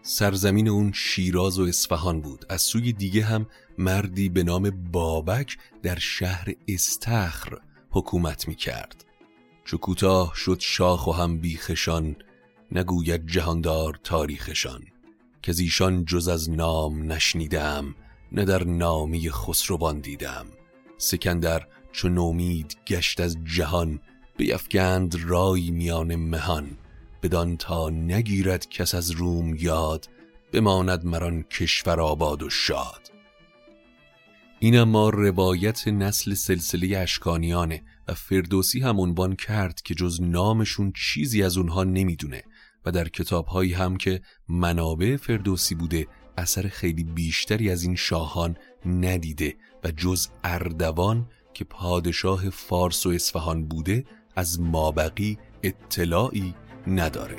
سرزمین 0.01 0.67
اون 0.67 0.91
شیراز 0.91 1.59
و 1.59 1.63
اصفهان 1.63 2.21
بود. 2.21 2.45
از 2.49 2.61
سوی 2.61 2.93
دیگه 2.93 3.23
هم 3.23 3.47
مردی 3.77 4.29
به 4.29 4.43
نام 4.43 4.69
بابک 4.91 5.57
در 5.83 5.99
شهر 5.99 6.53
استخر 6.67 7.57
حکومت 7.89 8.47
می 8.47 8.55
کرد 8.55 9.05
چو 9.71 9.77
کوتاه 9.77 10.33
شد 10.35 10.57
شاخ 10.59 11.07
و 11.07 11.11
هم 11.11 11.37
بیخشان 11.37 12.15
نگوید 12.71 13.27
جهاندار 13.27 13.99
تاریخشان. 14.03 14.83
که 15.41 15.53
ایشان 15.57 16.05
جز 16.05 16.27
از 16.27 16.49
نام 16.49 17.11
نشنیدم 17.11 17.95
نه 18.31 18.45
در 18.45 18.63
نامی 18.63 19.29
خسروان 19.29 19.99
دیدم. 19.99 20.45
سکندر 20.97 21.67
چو 21.91 22.09
نومید 22.09 22.77
گشت 22.87 23.19
از 23.19 23.37
جهان 23.43 23.99
بیفگند 24.37 25.15
رای 25.23 25.71
میان 25.71 26.15
مهان. 26.15 26.77
بدان 27.23 27.57
تا 27.57 27.89
نگیرد 27.89 28.69
کس 28.69 28.95
از 28.95 29.11
روم 29.11 29.55
یاد 29.55 30.09
بماند 30.51 31.05
مران 31.05 31.43
کشور 31.43 32.01
آباد 32.01 32.43
و 32.43 32.49
شاد. 32.49 33.11
این 34.59 34.77
اما 34.77 35.09
روایت 35.09 35.87
نسل 35.87 36.33
سلسله 36.33 36.97
اشکانیانه. 36.97 37.83
و 38.07 38.13
فردوسی 38.13 38.79
هم 38.79 38.99
عنوان 38.99 39.35
کرد 39.35 39.81
که 39.81 39.95
جز 39.95 40.21
نامشون 40.21 40.93
چیزی 40.95 41.43
از 41.43 41.57
اونها 41.57 41.83
نمی‌دونه 41.83 42.43
و 42.85 42.91
در 42.91 43.09
کتابهایی 43.09 43.73
هم 43.73 43.97
که 43.97 44.21
منابع 44.49 45.17
فردوسی 45.17 45.75
بوده 45.75 46.07
اثر 46.37 46.67
خیلی 46.67 47.03
بیشتری 47.03 47.69
از 47.69 47.83
این 47.83 47.95
شاهان 47.95 48.57
ندیده 48.85 49.55
و 49.83 49.91
جز 49.91 50.27
اردوان 50.43 51.27
که 51.53 51.63
پادشاه 51.63 52.49
فارس 52.49 53.05
و 53.05 53.09
اصفهان 53.09 53.65
بوده 53.65 54.05
از 54.35 54.59
مابقی 54.59 55.37
اطلاعی 55.63 56.55
نداره. 56.87 57.37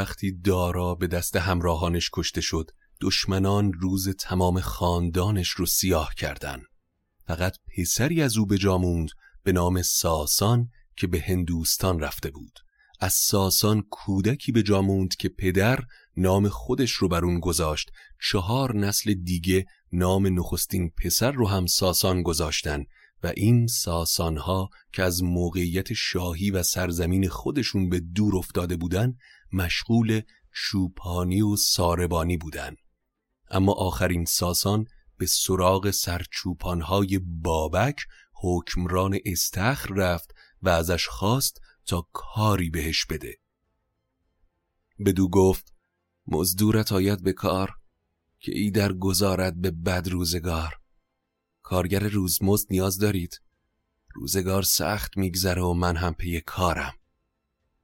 وقتی 0.00 0.32
دارا 0.32 0.94
به 0.94 1.06
دست 1.06 1.36
همراهانش 1.36 2.10
کشته 2.12 2.40
شد 2.40 2.70
دشمنان 3.00 3.72
روز 3.72 4.08
تمام 4.08 4.60
خاندانش 4.60 5.48
رو 5.48 5.66
سیاه 5.66 6.14
کردن 6.16 6.62
فقط 7.26 7.56
پسری 7.76 8.22
از 8.22 8.36
او 8.36 8.46
به 8.46 8.58
جاموند 8.58 9.08
به 9.42 9.52
نام 9.52 9.82
ساسان 9.82 10.68
که 10.96 11.06
به 11.06 11.20
هندوستان 11.20 12.00
رفته 12.00 12.30
بود. 12.30 12.52
از 13.00 13.12
ساسان 13.12 13.82
کودکی 13.90 14.52
به 14.52 14.62
جاموند 14.62 15.16
که 15.16 15.28
پدر 15.28 15.80
نام 16.16 16.48
خودش 16.48 16.90
رو 16.90 17.08
بر 17.08 17.24
اون 17.24 17.40
گذاشت. 17.40 17.90
چهار 18.30 18.76
نسل 18.76 19.14
دیگه 19.14 19.66
نام 19.92 20.38
نخستین 20.38 20.90
پسر 21.04 21.32
رو 21.32 21.48
هم 21.48 21.66
ساسان 21.66 22.22
گذاشتن 22.22 22.84
و 23.22 23.32
این 23.36 23.66
ساسانها 23.66 24.70
که 24.92 25.02
از 25.02 25.22
موقعیت 25.22 25.92
شاهی 25.92 26.50
و 26.50 26.62
سرزمین 26.62 27.28
خودشون 27.28 27.88
به 27.88 28.00
دور 28.00 28.36
افتاده 28.36 28.76
بودن 28.76 29.14
مشغول 29.52 30.22
چوپانی 30.52 31.42
و 31.42 31.56
ساربانی 31.56 32.36
بودن. 32.36 32.76
اما 33.50 33.72
آخرین 33.72 34.24
ساسان 34.24 34.86
به 35.16 35.26
سراغ 35.26 35.90
سرچوپانهای 35.90 37.18
بابک 37.18 38.00
حکمران 38.34 39.18
استخر 39.24 39.94
رفت 39.94 40.34
و 40.62 40.68
ازش 40.68 41.08
خواست 41.08 41.60
تا 41.86 42.08
کاری 42.12 42.70
بهش 42.70 43.06
بده. 43.06 43.36
بدو 45.06 45.28
گفت 45.28 45.74
مزدورت 46.26 46.92
آید 46.92 47.22
به 47.22 47.32
کار 47.32 47.70
که 48.40 48.52
ای 48.58 48.70
در 48.70 48.92
گذارد 48.92 49.60
به 49.60 49.70
بد 49.70 50.08
روزگار. 50.08 50.74
کارگر 51.62 52.08
روزمزد 52.08 52.66
نیاز 52.70 52.98
دارید. 52.98 53.40
روزگار 54.14 54.62
سخت 54.62 55.16
میگذره 55.16 55.62
و 55.62 55.72
من 55.72 55.96
هم 55.96 56.14
پی 56.14 56.40
کارم. 56.40 56.92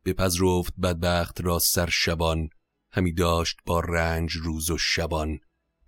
بپذرفت 0.07 0.75
بدبخت 0.83 1.41
را 1.41 1.59
سر 1.59 1.89
شبان 1.93 2.49
همی 2.91 3.13
داشت 3.13 3.57
با 3.67 3.81
رنج 3.81 4.33
روز 4.33 4.71
و 4.71 4.79
شبان. 4.79 5.39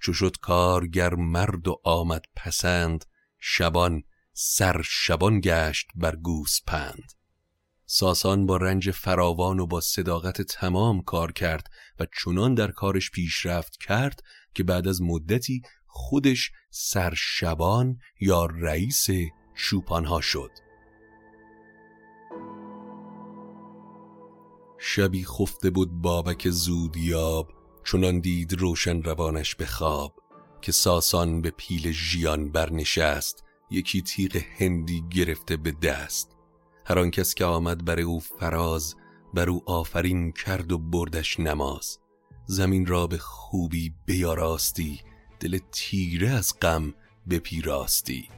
چو 0.01 0.13
شد 0.13 0.37
کارگر 0.43 1.15
مرد 1.15 1.69
و 1.69 1.81
آمد 1.85 2.25
پسند 2.37 3.05
شبان 3.39 4.03
سر 4.33 4.83
شبان 4.85 5.41
گشت 5.41 5.87
بر 5.95 6.17
گوس 6.17 6.59
پند. 6.67 7.13
ساسان 7.87 8.47
با 8.47 8.57
رنج 8.57 8.91
فراوان 8.91 9.61
و 9.61 9.67
با 9.67 9.81
صداقت 9.81 10.43
تمام 10.43 11.03
کار 11.03 11.33
کرد 11.33 11.67
و 11.99 12.07
چنان 12.25 12.55
در 12.55 12.71
کارش 12.71 13.11
پیشرفت 13.11 13.77
کرد 13.77 14.23
که 14.55 14.65
بعد 14.65 14.89
از 14.89 15.03
مدتی 15.03 15.63
خودش 15.87 16.51
سرشبان 16.71 17.99
یا 18.21 18.47
رئیس 18.47 19.07
شوپانها 19.55 20.21
شد. 20.21 20.51
شبی 24.79 25.25
خفته 25.25 25.71
بود 25.71 25.93
بابک 25.93 26.51
زودیاب 26.51 27.53
چنان 27.85 28.21
دید 28.21 28.61
روشن 28.61 29.03
روانش 29.03 29.55
به 29.55 29.67
خواب 29.67 30.15
که 30.63 30.73
ساسان 30.73 31.41
به 31.43 31.51
پیل 31.51 31.91
ژیان 31.93 32.53
برنشست 32.53 33.45
یکی 33.71 34.03
تیغ 34.03 34.37
هندی 34.59 35.05
گرفته 35.11 35.57
به 35.57 35.73
دست. 35.73 36.37
هر 36.85 37.11
کس 37.11 37.35
که 37.35 37.45
آمد 37.45 37.85
بر 37.85 38.01
او 38.01 38.21
فراز 38.21 38.95
بر 39.35 39.51
او 39.51 39.63
آفرین 39.67 40.33
کرد 40.33 40.73
و 40.73 40.79
بردش 40.79 41.41
نماز. 41.41 41.99
زمین 42.47 42.87
را 42.87 43.07
به 43.07 43.19
خوبی 43.19 43.95
بیاراستی 44.07 45.01
دل 45.41 45.59
تیره 45.73 46.29
از 46.29 46.55
غم 46.63 46.95
بپیراستی. 47.31 48.29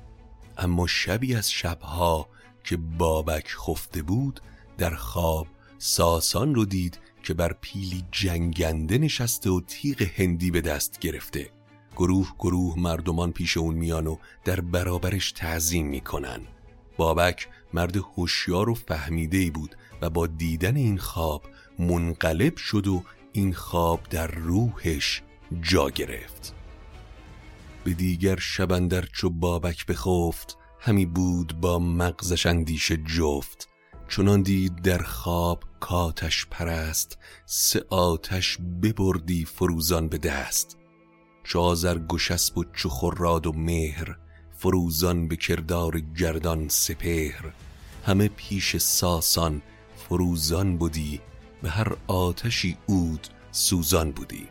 اما 0.59 0.87
شبی 0.87 1.35
از 1.35 1.50
شبها 1.50 2.29
که 2.64 2.76
بابک 2.76 3.48
خفته 3.48 4.03
بود 4.03 4.40
در 4.79 4.94
خواب 4.94 5.46
ساسان 5.82 6.54
رو 6.54 6.64
دید 6.64 6.98
که 7.22 7.34
بر 7.34 7.52
پیلی 7.60 8.04
جنگنده 8.12 8.98
نشسته 8.98 9.50
و 9.50 9.60
تیغ 9.60 10.02
هندی 10.02 10.50
به 10.50 10.60
دست 10.60 10.98
گرفته. 10.98 11.50
گروه 11.96 12.34
گروه 12.38 12.78
مردمان 12.78 13.32
پیش 13.32 13.56
اون 13.56 13.74
میان 13.74 14.06
و 14.06 14.16
در 14.44 14.60
برابرش 14.60 15.32
تعظیم 15.32 15.86
می‌کنن. 15.86 16.40
بابک 16.96 17.48
مرد 17.74 17.96
هوشیار 17.96 18.70
و 18.70 18.74
فهمیده 18.74 19.50
بود 19.50 19.76
و 20.02 20.10
با 20.10 20.26
دیدن 20.26 20.76
این 20.76 20.98
خواب 20.98 21.42
منقلب 21.78 22.56
شد 22.56 22.86
و 22.86 23.02
این 23.32 23.52
خواب 23.52 24.00
در 24.10 24.26
روحش 24.26 25.22
جا 25.62 25.90
گرفت. 25.90 26.54
به 27.84 27.94
دیگر 27.94 28.36
شبندر 28.36 29.06
چو 29.12 29.30
بابک 29.30 29.86
بخفت 29.86 30.56
همی 30.80 31.06
بود 31.06 31.60
با 31.60 31.78
مغزش 31.78 32.46
اندیشه 32.46 32.96
جفت. 32.96 33.69
چنان 34.10 34.42
دید 34.42 34.82
در 34.82 35.02
خواب 35.02 35.64
کاتش 35.80 36.46
پرست 36.50 37.18
سه 37.46 37.84
آتش 37.90 38.58
ببردی 38.82 39.44
فروزان 39.44 40.08
به 40.08 40.18
دست. 40.18 40.76
چازر 41.44 41.98
گشسب 41.98 42.58
و 42.58 42.64
چو 42.72 42.88
خراد 42.88 43.46
و 43.46 43.52
مهر 43.52 44.16
فروزان 44.56 45.28
به 45.28 45.36
کردار 45.36 46.00
گردان 46.00 46.68
سپهر. 46.68 47.52
همه 48.06 48.28
پیش 48.28 48.76
ساسان 48.76 49.62
فروزان 49.96 50.76
بودی 50.76 51.20
به 51.62 51.70
هر 51.70 51.96
آتشی 52.06 52.76
اود 52.86 53.28
سوزان 53.52 54.12
بودی. 54.12 54.48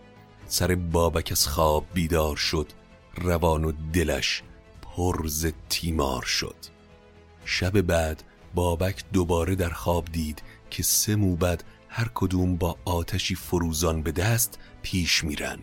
سر 0.47 0.75
بابک 0.75 1.27
از 1.31 1.47
خواب 1.47 1.85
بیدار 1.93 2.35
شد 2.35 2.67
روان 3.15 3.65
و 3.65 3.71
دلش 3.93 4.43
پرز 4.81 5.47
تیمار 5.69 6.23
شد. 6.23 6.55
شب 7.45 7.81
بعد 7.81 8.23
بابک 8.55 9.03
دوباره 9.13 9.55
در 9.55 9.69
خواب 9.69 10.05
دید 10.05 10.41
که 10.69 10.83
سه 10.83 11.15
موبد 11.15 11.63
هر 11.89 12.09
کدوم 12.13 12.55
با 12.55 12.77
آتشی 12.85 13.35
فروزان 13.35 14.01
به 14.01 14.11
دست 14.11 14.59
پیش 14.81 15.23
میرن. 15.23 15.59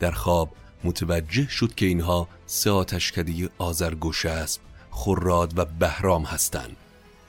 در 0.00 0.10
خواب 0.10 0.52
متوجه 0.84 1.48
شد 1.48 1.74
که 1.74 1.86
اینها 1.86 2.28
سه 2.46 2.70
آتشکده 2.70 3.50
آزرگوش 3.58 4.26
اسب 4.26 4.60
خراد 4.90 5.58
و 5.58 5.64
بهرام 5.64 6.22
هستند. 6.24 6.76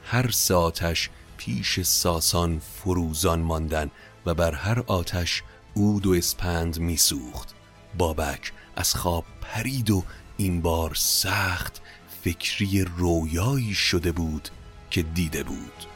هر 0.04 0.32
سه 0.32 0.54
آتش 0.54 1.10
پیش 1.38 1.82
ساسان 1.82 2.60
فروزان 2.60 3.40
ماندن 3.40 3.92
و 4.26 4.34
بر 4.34 4.54
هر 4.56 4.84
آتش 4.88 5.44
عود 5.76 6.06
و 6.06 6.14
اسپند 6.14 6.80
میسوخت. 6.80 7.56
بابک 7.98 8.52
از 8.76 8.96
خواب 8.96 9.26
پرید 9.42 9.92
و 9.92 10.04
این 10.38 10.62
بار 10.62 10.94
سخت 10.96 11.82
فکری 12.24 12.84
رویایی 12.98 13.74
شده 13.74 14.12
بود. 14.12 14.50
که 14.90 15.02
دیده 15.02 15.44
بود. 15.44 15.89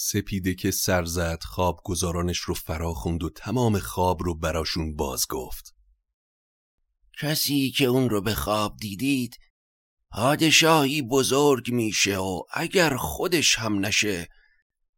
سپیده 0.00 0.54
که 0.54 0.70
سر 0.70 1.04
زد 1.04 1.42
خواب 1.42 1.80
گزارانش 1.84 2.38
رو 2.38 2.54
فرا 2.54 2.94
خوند 2.94 3.24
و 3.24 3.30
تمام 3.30 3.78
خواب 3.78 4.22
رو 4.22 4.34
براشون 4.34 4.96
باز 4.96 5.26
گفت. 5.28 5.74
کسی 7.20 7.70
که 7.70 7.84
اون 7.84 8.10
رو 8.10 8.20
به 8.20 8.34
خواب 8.34 8.76
دیدید 8.76 9.38
پادشاهی 10.10 11.02
بزرگ 11.02 11.70
میشه 11.70 12.18
و 12.18 12.42
اگر 12.52 12.96
خودش 12.96 13.58
هم 13.58 13.86
نشه 13.86 14.28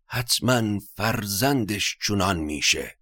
حتما 0.06 0.78
فرزندش 0.96 1.96
چنان 2.02 2.38
میشه. 2.38 2.98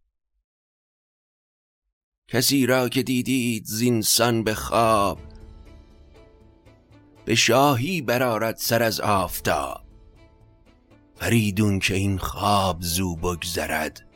کسی 2.28 2.66
را 2.66 2.88
که 2.88 3.02
دیدید 3.02 3.64
زینسان 3.64 4.44
به 4.44 4.54
خواب 4.54 5.20
به 7.24 7.34
شاهی 7.34 8.02
برارد 8.02 8.56
سر 8.56 8.82
از 8.82 9.00
آفتاب. 9.00 9.87
فریدون 11.20 11.78
که 11.78 11.94
این 11.94 12.18
خواب 12.18 12.76
زو 12.80 13.16
بگذرد 13.16 14.06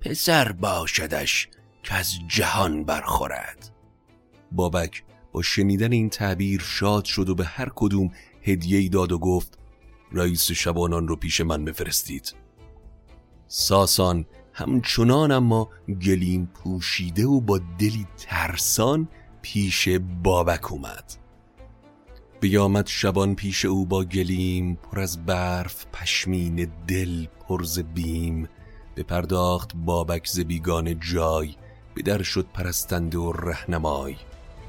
پسر 0.00 0.52
باشدش 0.52 1.48
که 1.82 1.94
از 1.94 2.14
جهان 2.28 2.84
برخورد. 2.84 3.70
بابک 4.52 5.04
با 5.32 5.42
شنیدن 5.42 5.92
این 5.92 6.10
تعبیر 6.10 6.60
شاد 6.60 7.04
شد 7.04 7.28
و 7.28 7.34
به 7.34 7.44
هر 7.44 7.68
کدوم 7.74 8.10
هدیه 8.42 8.88
داد 8.88 9.12
و 9.12 9.18
گفت 9.18 9.58
رئیس 10.12 10.52
شبانان 10.52 11.08
رو 11.08 11.16
پیش 11.16 11.40
من 11.40 11.64
بفرستید. 11.64 12.34
ساسان 13.48 14.26
همچنان 14.52 15.30
اما 15.30 15.70
گلیم 16.02 16.46
پوشیده 16.54 17.26
و 17.26 17.40
با 17.40 17.60
دلی 17.78 18.06
ترسان 18.16 19.08
پیش 19.42 19.88
بابک 20.22 20.72
اومد. 20.72 21.19
بیامد 22.40 22.86
شبان 22.86 23.34
پیش 23.34 23.64
او 23.64 23.86
با 23.86 24.04
گلیم 24.04 24.74
پر 24.74 25.00
از 25.00 25.26
برف 25.26 25.86
پشمین 25.92 26.72
دل 26.88 27.26
پرز 27.48 27.78
بیم. 27.78 28.48
به 28.94 29.02
پرداخت 29.02 29.76
بابک 29.76 30.26
ز 30.26 30.40
بیگان 30.40 31.00
جای 31.00 31.54
به 31.94 32.02
در 32.02 32.22
شد 32.22 32.46
پرستنده 32.54 33.18
و 33.18 33.32
رهنمای. 33.32 34.16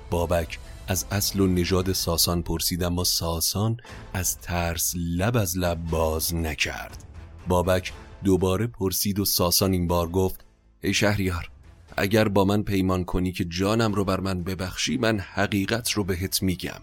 بابک 0.09 0.59
از 0.87 1.05
اصل 1.11 1.39
و 1.39 1.47
نژاد 1.47 1.91
ساسان 1.91 2.41
پرسید 2.41 2.83
اما 2.83 3.03
ساسان 3.03 3.77
از 4.13 4.37
ترس 4.37 4.93
لب 4.95 5.37
از 5.37 5.57
لب 5.57 5.83
باز 5.83 6.35
نکرد. 6.35 7.03
بابک 7.47 7.93
دوباره 8.23 8.67
پرسید 8.67 9.19
و 9.19 9.25
ساسان 9.25 9.73
این 9.73 9.87
بار 9.87 10.09
گفت 10.09 10.45
ای 10.81 10.93
شهریار 10.93 11.49
اگر 11.97 12.27
با 12.27 12.45
من 12.45 12.63
پیمان 12.63 13.03
کنی 13.03 13.31
که 13.31 13.45
جانم 13.45 13.93
رو 13.93 14.05
بر 14.05 14.19
من 14.19 14.43
ببخشی 14.43 14.97
من 14.97 15.19
حقیقت 15.19 15.91
رو 15.91 16.03
بهت 16.03 16.43
میگم. 16.43 16.81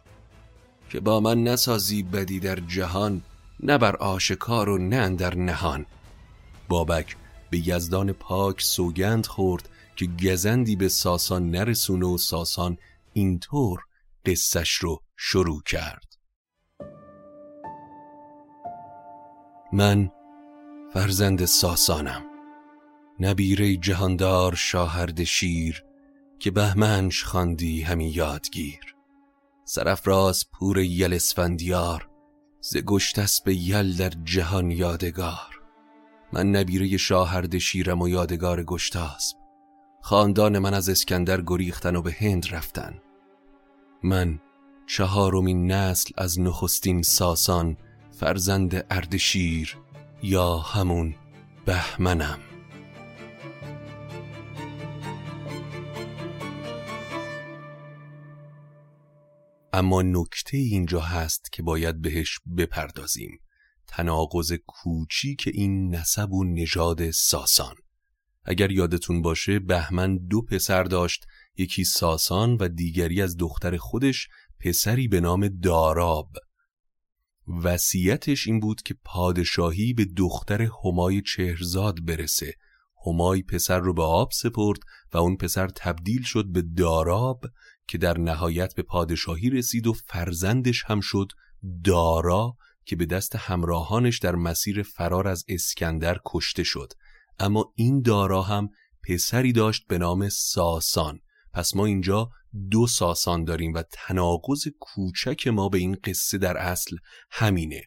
که 0.89 1.01
با 1.01 1.21
من 1.21 1.45
نسازی 1.45 2.03
بدی 2.03 2.41
در 2.41 2.61
جهان 2.61 3.23
نه 3.61 3.79
بر 3.79 3.97
آشکار 3.97 4.69
و 4.69 4.79
نه 4.79 5.11
در 5.11 5.35
نهان. 5.35 5.87
بابک 6.69 7.17
به 7.51 7.69
یزدان 7.69 8.13
پاک 8.13 8.63
سوگند 8.63 9.27
خورد 9.27 9.69
که 9.97 10.07
گزندی 10.07 10.77
به 10.77 10.89
ساسان 10.89 11.51
نرسونه 11.51 12.07
و 12.07 12.19
ساسان 12.19 12.79
اینطور 13.13 13.81
قصش 14.27 14.73
رو 14.75 15.03
شروع 15.17 15.63
کرد. 15.63 16.05
من 19.73 20.11
فرزند 20.93 21.45
ساسانم. 21.45 22.25
نبیره 23.21 23.77
جهاندار 23.77 24.55
شاهرد 24.55 25.25
شیر 25.25 25.85
که 26.39 26.51
بهمنش 26.51 27.25
خواندی 27.25 27.83
همی 27.83 28.09
یادگیر. 28.09 28.98
سرفراز 29.71 30.51
پور 30.53 30.79
یل 30.79 31.15
اسفندیار 31.15 32.09
ز 32.61 32.77
گشت 32.77 33.45
به 33.45 33.55
یل 33.55 33.97
در 33.97 34.13
جهان 34.25 34.71
یادگار. 34.71 35.61
من 36.33 36.51
نبیره 36.51 36.97
شاهرد 36.97 37.59
شیرم 37.59 38.03
و 38.03 38.09
یادگار 38.09 38.65
گشتاسب 38.65 39.37
خاندان 40.03 40.59
من 40.59 40.75
از 40.75 40.89
اسکندر 40.89 41.43
گریختن 41.47 41.97
و 41.97 42.03
به 42.03 42.13
هند 42.13 42.47
رفتن. 42.51 42.99
من 44.03 44.41
چهارمین 44.87 45.73
نسل 45.73 46.11
از 46.17 46.41
نخستین 46.41 47.03
ساسان 47.03 47.77
فرزند 48.11 48.87
اردشیر 48.91 49.77
یا 50.23 50.57
همون 50.57 51.15
بهمنم. 51.67 52.39
اما 59.79 60.03
نکته 60.03 60.57
اینجا 60.57 61.01
هست 61.01 61.53
که 61.53 61.63
باید 61.63 62.01
بهش 62.01 62.39
بپردازیم. 62.57 63.39
تناقض 63.87 64.53
کوچیک 64.67 65.49
این 65.53 65.95
نسب 65.95 66.33
و 66.33 66.45
نژاد 66.45 67.11
ساسان. 67.11 67.75
اگر 68.45 68.71
یادتون 68.71 69.23
باشه 69.23 69.59
بهمن 69.59 70.17
دو 70.17 70.43
پسر 70.43 70.83
داشت 70.83 71.27
یکی 71.57 71.85
ساسان 71.85 72.57
و 72.61 72.69
دیگری 72.69 73.23
از 73.23 73.37
دختر 73.37 73.77
خودش 73.77 74.29
پسری 74.61 75.09
به 75.09 75.21
نام 75.21 75.49
داراب. 75.49 76.31
وصیتش 77.65 78.47
این 78.47 78.61
بود 78.61 78.83
که 78.83 78.95
پادشاهی 79.05 79.93
به 79.93 80.05
دختر 80.05 80.69
همای 80.85 81.23
چهرزاد 81.23 82.05
برسه. 82.05 82.55
همای 83.07 83.43
پسر 83.43 83.79
رو 83.79 83.95
به 83.95 84.03
آب 84.03 84.29
سپرد 84.33 84.79
و 85.13 85.19
اون 85.19 85.37
پسر 85.37 85.69
تبدیل 85.69 86.23
شد 86.23 86.53
به 86.53 86.63
داراب 86.63 87.45
که 87.89 87.99
در 87.99 88.19
نهایت 88.19 88.75
به 88.75 88.83
پادشاهی 88.83 89.51
رسید 89.51 89.87
و 89.87 89.93
فرزندش 89.93 90.85
هم 90.87 91.01
شد 91.01 91.33
دارا 91.85 92.57
که 92.85 92.97
به 92.97 93.07
دست 93.07 93.37
همراهانش 93.37 94.19
در 94.19 94.35
مسیر 94.35 94.83
فرار 94.83 95.29
از 95.29 95.45
اسکندر 95.49 96.21
کشته 96.27 96.63
شد. 96.63 96.93
اما 97.39 97.73
این 97.77 98.03
دارا 98.03 98.43
هم 98.43 98.69
پسری 99.09 99.53
داشت 99.53 99.87
به 99.89 99.99
نام 99.99 100.29
ساسان. 100.29 101.21
پس 101.53 101.77
ما 101.77 101.87
اینجا 101.87 102.31
دو 102.71 102.87
ساسان 102.87 103.45
داریم 103.45 103.75
و 103.75 103.83
تناقض 103.93 104.69
کوچک 104.81 105.49
ما 105.49 105.69
به 105.69 105.79
این 105.79 105.97
قصه 106.05 106.39
در 106.39 106.57
اصل 106.57 106.97
همینه. 107.31 107.83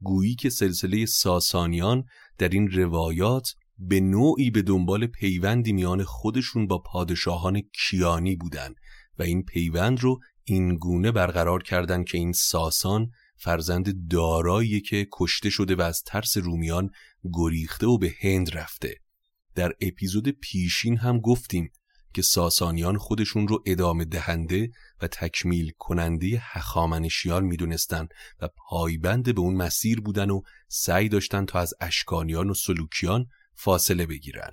گویی 0.00 0.34
که 0.34 0.50
سلسله 0.50 1.06
ساسانیان 1.06 2.04
در 2.38 2.48
این 2.48 2.70
روایات 2.70 3.54
به 3.78 4.00
نوعی 4.00 4.50
به 4.50 4.62
دنبال 4.62 5.06
پیوندی 5.06 5.72
میان 5.72 6.04
خودشون 6.04 6.66
با 6.66 6.78
پادشاهان 6.78 7.60
کیانی 7.60 8.36
بودن. 8.36 8.74
و 9.18 9.22
این 9.22 9.42
پیوند 9.42 10.00
رو 10.00 10.20
این 10.44 10.76
گونه 10.76 11.12
برقرار 11.12 11.62
کردن 11.62 12.04
که 12.04 12.18
این 12.18 12.32
ساسان 12.32 13.10
فرزند 13.36 14.08
دارایی 14.10 14.80
که 14.80 15.08
کشته 15.12 15.50
شده 15.50 15.76
و 15.76 15.80
از 15.80 16.02
ترس 16.02 16.36
رومیان 16.36 16.90
گریخته 17.32 17.86
و 17.86 17.98
به 17.98 18.14
هند 18.20 18.56
رفته. 18.56 18.94
در 19.54 19.72
اپیزود 19.80 20.28
پیشین 20.28 20.96
هم 20.96 21.20
گفتیم 21.20 21.70
که 22.14 22.22
ساسانیان 22.22 22.98
خودشون 22.98 23.48
رو 23.48 23.62
ادامه 23.66 24.04
دهنده 24.04 24.70
و 25.02 25.08
تکمیل 25.08 25.72
کننده 25.78 26.38
هخامنشیان 26.42 27.44
می‌دونستن 27.44 28.08
و 28.40 28.48
پایبند 28.68 29.34
به 29.34 29.40
اون 29.40 29.54
مسیر 29.54 30.00
بودن 30.00 30.30
و 30.30 30.40
سعی 30.68 31.08
داشتن 31.08 31.44
تا 31.44 31.58
از 31.58 31.74
اشکانیان 31.80 32.50
و 32.50 32.54
سلوکیان 32.54 33.26
فاصله 33.54 34.06
بگیرن. 34.06 34.50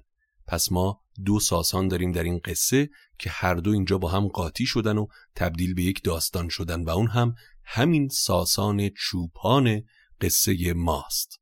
پس 0.48 0.72
ما 0.72 1.02
دو 1.26 1.40
ساسان 1.40 1.88
داریم 1.88 2.12
در 2.12 2.24
این 2.24 2.40
قصه 2.46 2.90
که 3.20 3.30
هر 3.30 3.56
دو 3.56 3.72
اینجا 3.72 3.98
با 3.98 4.10
هم 4.10 4.28
قاطی 4.28 4.66
شدن 4.66 4.98
و 4.98 5.08
تبدیل 5.36 5.74
به 5.74 5.84
یک 5.84 6.04
داستان 6.04 6.50
شدن 6.50 6.84
و 6.84 6.90
اون 6.90 7.08
هم 7.08 7.36
همین 7.64 8.10
ساسان 8.10 8.90
چوپان 8.90 9.82
قصه 10.22 10.74
ماست. 10.74 11.40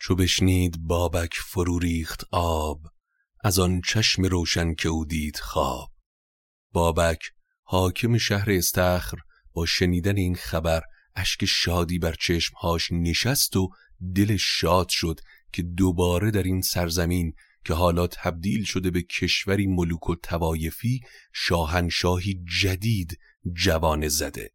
چو 0.00 0.14
بشنید 0.14 0.78
بابک 0.80 1.34
فرو 1.34 1.78
ریخت 1.78 2.24
آب 2.30 2.80
از 3.40 3.58
آن 3.58 3.80
چشم 3.80 4.24
روشن 4.24 4.74
که 4.74 4.88
او 4.88 5.04
دید 5.04 5.36
خواب. 5.36 5.90
بابک 6.72 7.22
حاکم 7.62 8.18
شهر 8.18 8.50
استخر 8.50 9.18
با 9.52 9.66
شنیدن 9.66 10.16
این 10.16 10.34
خبر 10.34 10.82
اشک 11.16 11.44
شادی 11.44 11.98
بر 11.98 12.14
چشمهاش 12.20 12.92
نشست 12.92 13.56
و 13.56 13.68
دل 14.14 14.36
شاد 14.36 14.88
شد 14.88 15.20
که 15.52 15.62
دوباره 15.62 16.30
در 16.30 16.42
این 16.42 16.62
سرزمین 16.62 17.34
که 17.64 17.74
حالا 17.74 18.06
تبدیل 18.06 18.64
شده 18.64 18.90
به 18.90 19.02
کشوری 19.02 19.66
ملوک 19.66 20.10
و 20.10 20.14
توایفی 20.14 21.00
شاهنشاهی 21.32 22.44
جدید 22.60 23.18
جوان 23.52 24.08
زده. 24.08 24.50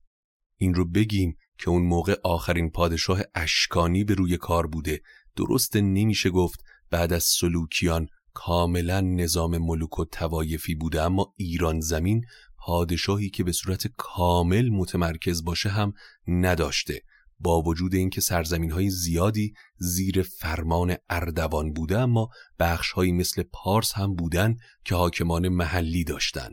این 0.58 0.74
رو 0.74 0.86
بگیم 0.86 1.38
که 1.58 1.70
اون 1.70 1.84
موقع 1.84 2.16
آخرین 2.24 2.70
پادشاه 2.70 3.22
اشکانی 3.36 4.04
به 4.04 4.14
روی 4.14 4.38
کار 4.38 4.68
بوده. 4.68 5.02
درست 5.36 5.76
نمیشه 5.76 6.30
گفت 6.30 6.64
بعد 6.90 7.14
از 7.14 7.24
سلوکیان 7.24 8.08
کاملا 8.34 9.02
نظام 9.02 9.58
ملوک 9.58 10.00
و 10.00 10.06
توایفی 10.06 10.76
بوده 10.76 11.02
اما 11.02 11.34
ایران 11.38 11.80
زمین 11.80 12.26
پادشاهی 12.58 13.30
که 13.30 13.44
به 13.44 13.52
صورت 13.52 13.88
کامل 13.98 14.70
متمرکز 14.70 15.44
باشه 15.44 15.70
هم 15.70 15.94
نداشته. 16.28 17.02
با 17.40 17.62
وجود 17.62 17.96
اینکه 17.96 18.22
سرزمین 18.22 18.72
های 18.72 18.90
زیادی 18.90 19.54
زیر 19.78 20.22
فرمان 20.22 20.96
اردوان 21.10 21.74
بوده 21.74 22.00
اما 22.00 22.30
بخش 22.60 22.92
های 22.92 23.12
مثل 23.12 23.44
پارس 23.44 23.94
هم 23.94 24.16
بودن 24.16 24.58
که 24.86 24.96
حاکمان 24.96 25.50
محلی 25.50 26.04
داشتن. 26.04 26.50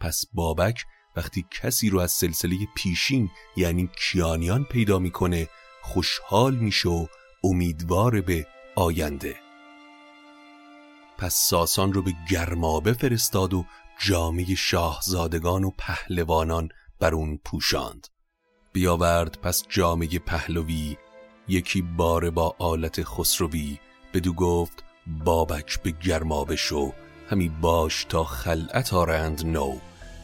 پس 0.00 0.24
بابک 0.32 0.84
وقتی 1.16 1.46
کسی 1.50 1.90
رو 1.90 1.98
از 1.98 2.12
سلسله 2.12 2.56
پیشین 2.76 3.30
یعنی 3.56 3.90
کیانیان 3.96 4.64
پیدا 4.64 4.98
می‌کنه 4.98 5.48
خوشحال 5.82 6.54
میشه 6.54 6.88
و 6.88 7.06
امیدوار 7.44 8.20
به 8.20 8.46
آینده. 8.76 9.36
پس 11.18 11.34
ساسان 11.34 11.92
رو 11.92 12.02
به 12.02 12.12
گرمابه 12.30 12.92
فرستاد 12.92 13.54
و 13.54 13.64
جامعه 14.00 14.54
شاهزادگان 14.54 15.64
و 15.64 15.70
پهلوانان 15.78 16.68
بر 17.00 17.14
اون 17.14 17.38
پوشاند. 17.44 18.06
بیاورد 18.74 19.38
پس 19.42 19.64
جامعه 19.68 20.18
پهلوی 20.18 20.96
یکی 21.48 21.82
بار 21.82 22.30
با 22.30 22.56
آلت 22.58 23.02
خسروی 23.02 23.78
بدو 24.14 24.32
گفت 24.32 24.84
بابک 25.06 25.82
به 25.82 25.90
گرمابه 25.90 26.56
شو 26.56 26.92
همی 27.30 27.48
باش 27.48 28.04
تا 28.04 28.24
خلعت 28.24 28.94
آرند 28.94 29.46
نو. 29.46 29.78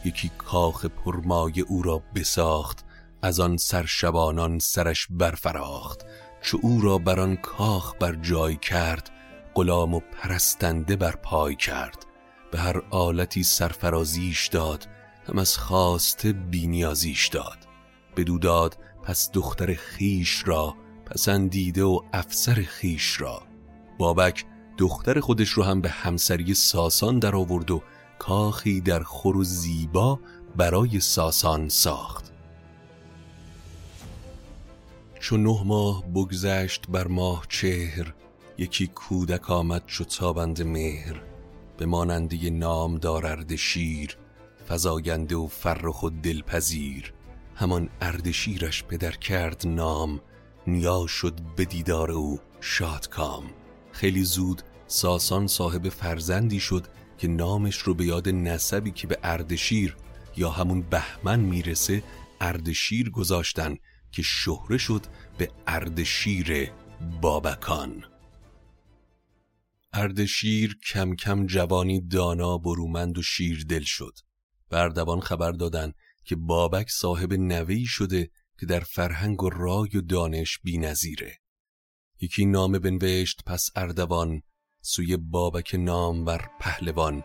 یکی 0.05 0.31
کاخ 0.37 0.85
پرمای 0.85 1.61
او 1.61 1.81
را 1.81 2.01
بساخت 2.15 2.85
از 3.21 3.39
آن 3.39 3.57
سرشبانان 3.57 4.59
سرش 4.59 5.07
برفراخت. 5.09 6.05
چو 6.41 6.59
او 6.61 6.81
را 6.81 6.97
بر 6.97 7.19
آن 7.19 7.35
کاخ 7.35 7.95
بر 7.99 8.15
جای 8.15 8.55
کرد 8.55 9.09
غلام 9.55 9.93
و 9.93 9.99
پرستنده 9.99 10.95
بر 10.95 11.15
پای 11.15 11.55
کرد. 11.55 12.05
به 12.51 12.59
هر 12.59 12.81
آلتی 12.89 13.43
سرفرازیش 13.43 14.47
داد 14.47 14.87
هم 15.27 15.39
از 15.39 15.57
خواسته 15.57 16.33
بینیازیش 16.33 17.27
داد. 17.27 17.70
بدو 18.17 18.39
داد 18.39 18.77
پس 19.03 19.31
دختر 19.31 19.73
خیش 19.73 20.47
را 20.47 20.75
پسندیده 21.05 21.83
و 21.83 21.99
افسر 22.13 22.53
خیش 22.53 23.21
را. 23.21 23.43
بابک 23.97 24.45
دختر 24.77 25.19
خودش 25.19 25.49
رو 25.49 25.63
هم 25.63 25.81
به 25.81 25.89
همسری 25.89 26.53
ساسان 26.53 27.19
در 27.19 27.35
آورد 27.35 27.71
و 27.71 27.81
کاخی 28.19 28.81
در 28.81 29.03
خور 29.03 29.37
و 29.37 29.43
زیبا 29.43 30.19
برای 30.55 30.99
ساسان 30.99 31.69
ساخت. 31.69 32.31
چون 35.19 35.43
نه 35.43 35.63
ماه 35.63 36.03
بگذشت 36.05 36.85
بر 36.89 37.07
ماه 37.07 37.45
چهر 37.49 38.13
یکی 38.57 38.87
کودک 38.87 39.51
آمد 39.51 39.83
چو 39.85 40.03
تابند 40.03 40.61
مهر. 40.61 41.21
به 41.77 41.85
ماننده 41.85 42.49
نام 42.49 42.97
دار 42.97 43.45
شیر 43.55 44.17
فزاینده 44.69 45.35
و 45.35 45.47
فرخ 45.47 46.03
و 46.03 46.09
دلپذیر. 46.09 47.13
همان 47.61 47.89
اردشیرش 48.01 48.83
پدر 48.83 49.11
کرد 49.11 49.67
نام 49.67 50.21
نیا 50.67 51.07
شد 51.07 51.39
به 51.55 51.65
دیدار 51.65 52.11
او 52.11 52.39
شادکام. 52.61 53.43
خیلی 53.91 54.23
زود 54.23 54.61
ساسان 54.87 55.47
صاحب 55.47 55.89
فرزندی 55.89 56.59
شد 56.59 56.87
که 57.17 57.27
نامش 57.27 57.77
رو 57.77 57.93
به 57.93 58.05
یاد 58.05 58.29
نسبی 58.29 58.91
که 58.91 59.07
به 59.07 59.19
اردشیر 59.23 59.95
یا 60.37 60.49
همون 60.49 60.81
بهمن 60.81 61.39
می‌رسه 61.39 62.03
اردشیر 62.41 63.09
گذاشتن 63.09 63.75
که 64.11 64.21
شهره 64.21 64.77
شد 64.77 65.05
به 65.37 65.51
اردشیر 65.67 66.71
بابکان. 67.21 68.03
اردشیر 69.93 70.77
کم 70.91 71.15
کم 71.15 71.45
جوانی 71.45 72.01
دانا 72.01 72.57
برومند 72.57 73.17
و 73.17 73.21
شیر 73.21 73.65
دل 73.69 73.83
شد. 73.83 74.13
بردوان 74.69 75.19
خبر 75.19 75.51
دادن 75.51 75.93
که 76.23 76.35
بابک 76.35 76.89
صاحب 76.89 77.33
نوی 77.33 77.85
شده 77.85 78.31
که 78.59 78.65
در 78.65 78.79
فرهنگ 78.79 79.43
و 79.43 79.49
رای 79.49 79.97
و 79.97 80.01
دانش 80.01 80.59
بی 80.63 80.77
نظیره. 80.77 81.37
یکی 82.21 82.45
نام 82.45 82.79
بنوشت 82.79 83.43
پس 83.45 83.69
اردوان 83.75 84.41
سوی 84.81 85.17
بابک 85.17 85.75
نامور 85.75 86.49
پهلوان. 86.59 87.23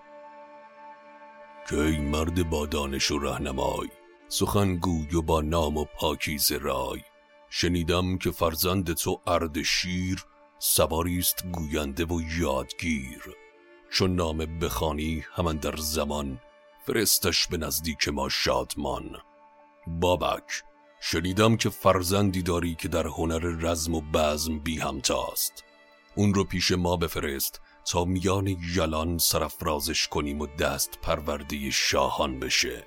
که 1.68 1.76
ای 1.76 1.98
مرد 1.98 2.50
با 2.50 2.66
دانش 2.66 3.10
و 3.10 3.18
رهنمای 3.18 3.88
سخن 4.28 4.76
گوی 4.76 5.14
و 5.14 5.22
با 5.22 5.40
نام 5.40 5.76
و 5.76 5.84
پاکیز 5.84 6.52
رای. 6.52 7.00
شنیدم 7.50 8.18
که 8.18 8.30
فرزند 8.30 8.92
تو 8.92 9.20
اردشیر 9.26 10.24
سواری 10.58 11.18
است 11.18 11.46
گوینده 11.46 12.04
و 12.04 12.20
یادگیر. 12.38 13.22
چون 13.90 14.14
نام 14.14 14.38
بخانی 14.38 15.24
همان 15.32 15.56
در 15.56 15.76
زمان. 15.76 16.40
فرستش 16.86 17.46
به 17.46 17.56
نزدیک 17.56 18.08
ما 18.08 18.28
شادمان. 18.28 19.16
بابک 19.86 20.62
شنیدم 21.00 21.56
که 21.56 21.70
فرزندی 21.70 22.42
داری 22.42 22.74
که 22.74 22.88
در 22.88 23.06
هنر 23.06 23.38
رزم 23.38 23.94
و 23.94 24.00
بزم 24.00 24.58
بی 24.58 24.78
همتاست. 24.78 25.64
اون 26.14 26.34
رو 26.34 26.44
پیش 26.44 26.72
ما 26.72 26.96
بفرست 26.96 27.60
تا 27.90 28.04
میان 28.04 28.56
یلان 28.74 29.18
سرفرازش 29.18 30.08
کنیم 30.08 30.40
و 30.40 30.46
دست 30.46 30.98
پرورده 31.02 31.70
شاهان 31.70 32.40
بشه. 32.40 32.86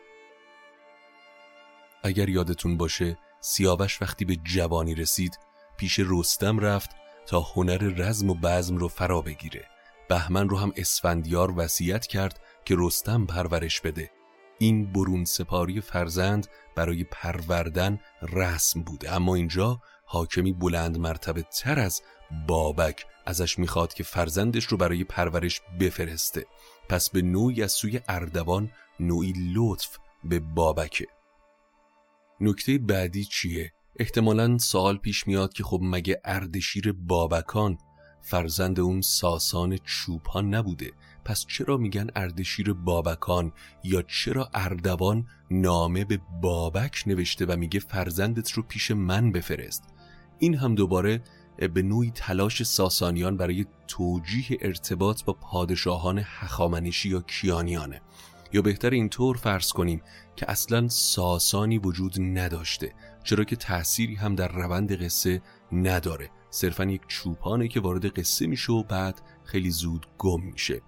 اگر 2.03 2.29
یادتون 2.29 2.77
باشه 2.77 3.17
سیاوش 3.39 4.01
وقتی 4.01 4.25
به 4.25 4.35
جوانی 4.35 4.95
رسید 4.95 5.39
پیش 5.77 5.99
رستم 6.05 6.59
رفت 6.59 6.89
تا 7.27 7.39
هنر 7.39 7.77
رزم 7.77 8.29
و 8.29 8.33
بزم 8.33 8.77
رو 8.77 8.88
فرا 8.88 9.21
بگیره. 9.21 9.67
بهمن 10.09 10.49
رو 10.49 10.57
هم 10.57 10.73
اسفندیار 10.75 11.53
وصیت 11.57 12.07
کرد 12.07 12.39
که 12.69 12.75
رستم 12.77 13.25
پرورش 13.25 13.82
بده. 13.82 14.12
این 14.60 14.91
برون 14.91 15.25
سپاری 15.25 15.82
فرزند 15.82 16.47
برای 16.75 17.03
پروردن 17.03 17.99
رسم 18.21 18.84
بوده. 18.84 19.15
اما 19.15 19.36
اینجا 19.36 19.82
حاکمی 20.05 20.53
بلند 20.53 20.97
مرتبه 20.97 21.41
تر 21.41 21.79
از 21.79 22.01
بابک 22.47 23.05
ازش 23.25 23.60
می‌خواد 23.60 23.93
که 23.93 24.03
فرزندش 24.03 24.65
رو 24.65 24.77
برای 24.77 25.03
پرورش 25.03 25.62
بفرسته. 25.79 26.45
پس 26.89 27.10
به 27.10 27.21
نوعی 27.21 27.63
از 27.63 27.71
سوی 27.71 28.01
اردوان 28.08 28.71
نوعی 28.99 29.34
لطف 29.55 29.97
به 30.23 30.39
بابکه. 30.39 31.08
نکته 32.41 32.77
بعدی 32.77 33.25
چیه؟ 33.25 33.71
احتمالا 33.99 34.58
سوال 34.58 34.97
پیش 34.97 35.27
میاد 35.27 35.53
که 35.53 35.63
خب 35.63 35.79
مگه 35.84 36.21
اردشیر 36.25 36.91
بابکان 36.91 37.77
فرزند 38.21 38.79
اون 38.79 39.01
ساسان 39.01 39.77
چوپان 39.77 40.55
نبوده. 40.55 40.91
پس 41.25 41.45
چرا 41.45 41.77
میگن 41.77 42.08
اردشیر 42.15 42.73
بابکان 42.73 43.51
یا 43.84 44.01
چرا 44.01 44.49
اردوان 44.53 45.27
نامه 45.51 46.05
به 46.05 46.19
بابک 46.41 47.03
نوشته 47.08 47.45
و 47.45 47.55
میگه 47.55 47.79
فرزندت 47.79 48.51
رو 48.51 48.63
پیش 48.63 48.91
من 48.91 49.32
بفرست؟ 49.32 49.84
این 50.39 50.55
هم 50.55 50.75
دوباره 50.75 51.21
به 51.73 51.82
نوعی 51.82 52.12
تلاش 52.12 52.63
ساسانیان 52.63 53.38
برای 53.38 53.65
توجیه 53.88 54.58
ارتباط 54.62 55.23
با 55.23 55.34
پادشاهان 55.34 56.21
هخامنشی 56.25 57.10
یا 57.10 57.21
کیانیانه. 57.21 58.01
یا 58.53 58.62
بهتر 58.62 58.89
اینطور 58.89 59.38
فرض 59.38 59.71
کنیم 59.71 60.01
که 60.36 60.51
اصلا 60.51 60.88
ساسانی 60.88 61.77
وجود 61.77 62.15
نداشته 62.19 62.93
چرا 63.23 63.43
که 63.43 63.55
تأثیری 63.55 64.15
هم 64.15 64.36
در 64.36 64.47
روند 64.47 65.03
قصه 65.03 65.41
نداره. 65.71 66.29
صرفا 66.49 66.85
یک 66.85 67.01
چوپانه 67.07 67.67
که 67.67 67.79
وارد 67.79 68.19
قصه 68.19 68.47
میشه 68.47 68.71
و 68.71 68.83
بعد 68.83 69.21
خیلی 69.43 69.69
زود 69.69 70.07
گم 70.17 70.41
میشه. 70.41 70.81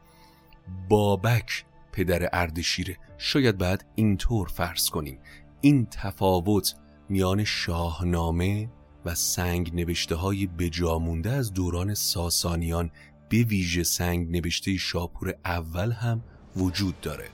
بابک 0.90 1.66
پدر 1.92 2.30
اردشیره. 2.34 2.98
شاید 3.18 3.58
بعد 3.58 3.86
اینطور 3.96 4.48
فرض 4.48 4.90
کنیم. 4.90 5.20
این 5.62 5.86
تفاوت 5.86 6.76
میان 7.10 7.44
شاهنامه 7.44 8.70
و 9.06 9.16
سنگ 9.16 9.76
نوشته 9.76 10.16
های 10.16 10.48
بجامونده 10.48 11.30
از 11.30 11.54
دوران 11.54 11.94
ساسانیان 11.94 12.92
به 13.30 13.38
ویژه 13.38 13.84
سنگ 13.84 14.32
نوشته 14.32 14.78
شاپور 14.78 15.34
اول 15.46 15.92
هم 15.92 16.24
وجود 16.56 17.02
داره. 17.02 17.30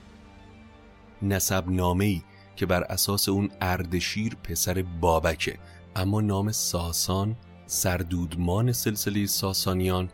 نسب 1.22 1.70
نامه 1.70 2.22
که 2.56 2.66
بر 2.66 2.82
اساس 2.82 3.28
اون 3.28 3.50
اردشیر 3.60 4.34
پسر 4.34 4.84
بابکه 5.00 5.58
اما 5.96 6.20
نام 6.20 6.52
ساسان 6.52 7.36
سردودمان 7.70 8.72
سلسله 8.72 9.26
ساسانیان 9.26 10.08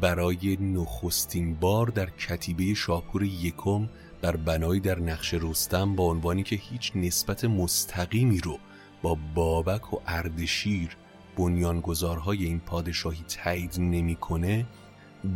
برای 0.00 0.56
نخستین 0.56 1.54
بار 1.54 1.86
در 1.86 2.10
کتیبه 2.10 2.74
شاپور 2.74 3.22
یکم 3.22 3.88
بر 4.22 4.36
بنایی 4.36 4.80
در 4.80 5.00
نقش 5.00 5.34
رستم 5.34 5.96
با 5.96 6.04
عنوانی 6.04 6.42
که 6.42 6.56
هیچ 6.56 6.92
نسبت 6.94 7.44
مستقیمی 7.44 8.40
رو 8.40 8.58
با 9.02 9.18
بابک 9.34 9.92
و 9.92 10.00
اردشیر 10.06 10.96
بنیانگذارهای 11.36 12.44
این 12.44 12.60
پادشاهی 12.60 13.24
تایید 13.28 13.76
نمی‌کنه 13.78 14.66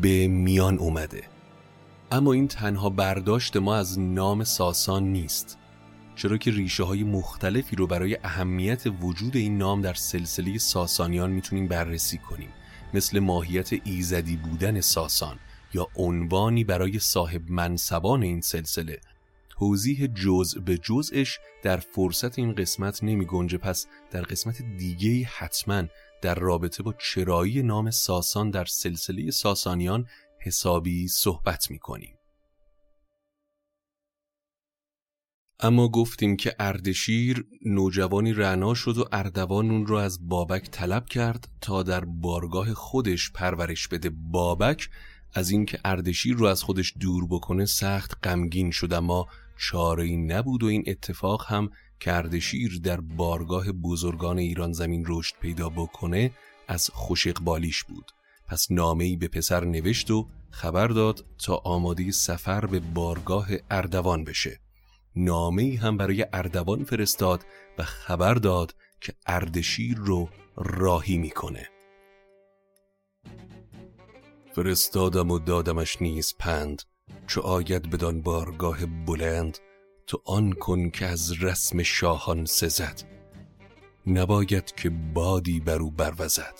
به 0.03 0.29
میان 0.29 0.79
اومده. 0.79 1.23
اما 2.11 2.33
این 2.33 2.49
تنها 2.49 2.91
برداشت 2.91 3.57
ما 3.57 3.77
از 3.77 3.99
نام 3.99 4.45
ساسان 4.45 5.05
نیست. 5.05 5.59
چرا 6.16 6.37
که 6.37 6.51
ریشه 6.51 6.85
های 6.85 7.05
مختلفی 7.05 7.77
رو 7.77 7.87
برای 7.87 8.18
اهمیت 8.25 8.83
وجود 9.01 9.37
این 9.37 9.59
نام 9.59 9.81
در 9.81 9.94
سلسله 9.94 10.59
ساسانیان 10.59 11.31
می‌تونیم 11.31 11.68
بررسی 11.68 12.18
کنیم 12.18 12.48
مثل 12.94 13.18
ماهیت 13.18 13.70
ایزدی 13.85 14.37
بودن 14.37 14.81
ساسان 14.81 15.38
یا 15.75 15.88
عنوانی 15.96 16.64
برای 16.64 16.98
صاحب 16.98 17.51
منصبان 17.51 18.22
این 18.22 18.40
سلسله 18.40 19.01
توضیح 19.48 20.07
جزء 20.07 20.61
به 20.61 20.79
جزءش 20.79 21.38
در 21.62 21.77
فرصت 21.77 22.38
این 22.38 22.55
قسمت 22.55 23.05
نمی 23.05 23.25
گنجه 23.25 23.59
پس 23.59 23.87
در 24.11 24.22
قسمت 24.22 24.62
دیگه 24.79 25.25
حتما 25.25 25.85
در 26.22 26.35
رابطه 26.35 26.83
با 26.83 26.92
چرایی 26.92 27.62
نام 27.62 27.90
ساسان 27.90 28.51
در 28.51 28.64
سلسله 28.64 29.31
ساسانیان 29.31 30.07
حسابی 30.38 31.09
صحبت 31.09 31.70
می 31.70 31.79
کنیم. 31.79 32.14
اما 35.64 35.88
گفتیم 35.88 36.37
که 36.37 36.55
اردشیر 36.59 37.46
نوجوانی 37.64 38.33
رعنا 38.33 38.75
شد 38.75 38.98
و 38.98 39.09
اردوان 39.12 39.70
اون 39.70 39.87
رو 39.87 39.96
از 39.96 40.29
بابک 40.29 40.70
طلب 40.70 41.07
کرد 41.07 41.48
تا 41.61 41.83
در 41.83 42.05
بارگاه 42.05 42.75
خودش 42.75 43.31
پرورش 43.33 43.88
بده. 43.88 44.11
بابک 44.11 44.90
از 45.35 45.51
اینکه 45.51 45.81
اردشیر 45.85 46.37
رو 46.37 46.46
از 46.46 46.62
خودش 46.62 46.94
دور 47.01 47.27
بکنه 47.27 47.64
سخت 47.64 48.27
غمگین 48.27 48.70
شد 48.70 48.92
اما 48.92 49.29
چاره 49.59 50.05
ای 50.05 50.16
نبود 50.16 50.62
و 50.62 50.66
این 50.66 50.85
اتفاق 50.87 51.46
هم 51.48 51.70
که 52.01 52.12
اردشیر 52.12 52.81
در 52.85 53.01
بارگاه 53.01 53.72
بزرگان 53.72 54.38
ایران 54.38 54.72
زمین 54.72 55.05
رشد 55.09 55.35
پیدا 55.40 55.68
بکنه 55.68 56.31
از 56.68 56.90
خوش 56.92 57.27
اقبالیش 57.27 57.85
بود. 57.85 58.11
پس 58.48 58.66
نامه 58.70 59.16
به 59.16 59.29
پسر 59.29 59.64
نوشت 59.64 60.11
و 60.11 60.29
خبر 60.51 60.87
داد 60.87 61.25
تا 61.38 61.55
آماده 61.57 62.11
سفر 62.11 62.66
به 62.66 62.81
بارگاه 62.81 63.48
اردوان 63.70 64.25
بشه. 64.25 64.61
نامه 65.16 65.79
هم 65.83 65.96
برای 65.96 66.27
اردوان 66.33 66.85
فرستاد 66.85 67.44
و 67.79 67.83
خبر 67.83 68.35
داد 68.35 68.75
که 69.01 69.14
اردشیر 69.27 69.96
رو 69.96 70.29
راهی 70.57 71.18
می‌کنه. 71.18 71.68
فرستادم 74.53 75.31
و 75.31 75.38
دادمش 75.38 76.03
نیز 76.03 76.35
پند 76.38 76.83
چو 77.27 77.40
آید 77.40 77.90
بدان 77.90 78.22
بارگاه 78.22 78.87
بلند 78.87 79.59
تو 80.07 80.22
آن 80.25 80.53
کن 80.53 80.90
که 80.90 81.07
از 81.07 81.42
رسم 81.42 81.83
شاهان 81.83 82.44
سزد. 82.44 83.03
نباید 84.07 84.75
که 84.75 84.90
بادی 84.90 85.61
برو 85.61 85.90
بروزد 85.90 86.55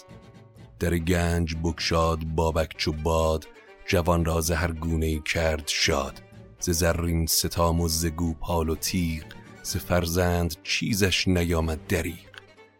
در 0.78 0.98
گنج 0.98 1.56
بکشاد 1.62 2.24
بابک 2.24 2.76
چو 2.76 2.92
باد 2.92 3.48
جوان 3.86 4.24
را 4.24 4.40
هر 4.40 4.72
گونه 4.72 5.20
کرد 5.20 5.68
شاد. 5.68 6.31
ز 6.62 6.70
زرین 6.70 7.27
ستام 7.27 7.81
و 7.81 7.88
ز 7.88 8.07
گوپال 8.07 8.68
و 8.68 8.75
تیغ 8.75 9.25
ز 9.62 9.77
فرزند 9.77 10.57
چیزش 10.62 11.29
نیامد 11.29 11.87
دریغ. 11.87 12.33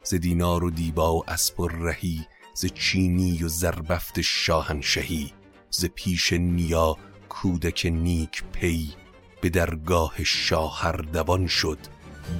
ز 0.05 0.15
دینار 0.15 0.65
و 0.65 0.71
دیبا 0.71 1.17
و 1.17 1.31
اسب 1.31 1.61
و 1.61 1.69
رهی 1.69 2.27
ز 2.55 2.67
چینی 2.67 3.45
و 3.45 3.49
زربفت 3.49 4.21
شاهنشهی 4.21 5.33
ز 5.71 5.85
پیش 5.85 6.33
نیا 6.33 6.97
کودک 7.29 7.87
نیک 7.87 8.45
پی 8.53 8.95
به 9.41 9.49
درگاه 9.49 10.25
شاهردوان 10.25 11.47
شد 11.47 11.79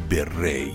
به 0.09 0.25
ری. 0.25 0.73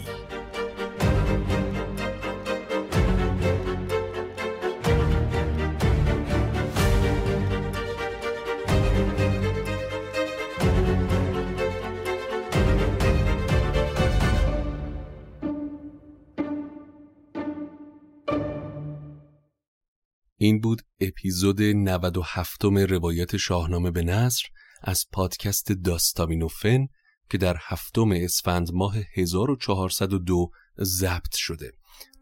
این 20.39 20.61
بود 20.61 20.81
اپیزود 20.99 21.61
97 21.61 22.63
روایت 22.63 23.37
شاهنامه 23.37 23.91
به 23.91 24.03
نصر 24.03 24.43
از 24.83 25.05
پادکست 25.11 25.71
داستامینوفن 25.71 26.87
که 27.29 27.37
در 27.37 27.57
هفتم 27.61 28.11
اسفند 28.11 28.73
ماه 28.73 28.95
1402 29.15 30.49
ضبط 30.81 31.35
شده. 31.35 31.71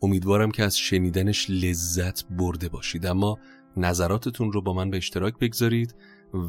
امیدوارم 0.02 0.52
که 0.52 0.64
از 0.64 0.78
شنیدنش 0.78 1.50
لذت 1.50 2.26
برده 2.26 2.70
باشید. 2.70 3.06
اما 3.06 3.40
نظراتتون 3.78 4.52
رو 4.52 4.62
با 4.62 4.74
من 4.74 4.90
به 4.90 4.98
اشتراک 4.98 5.40
بگذارید 5.40 5.96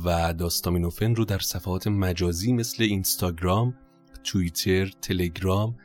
و 0.04 0.34
داستامینوفن 0.34 1.14
رو 1.14 1.24
در 1.24 1.38
صفحات 1.38 1.86
مجازی 1.86 2.52
مثل 2.52 2.82
اینستاگرام، 2.82 3.74
توییتر، 4.24 4.86
تلگرام 4.86 5.76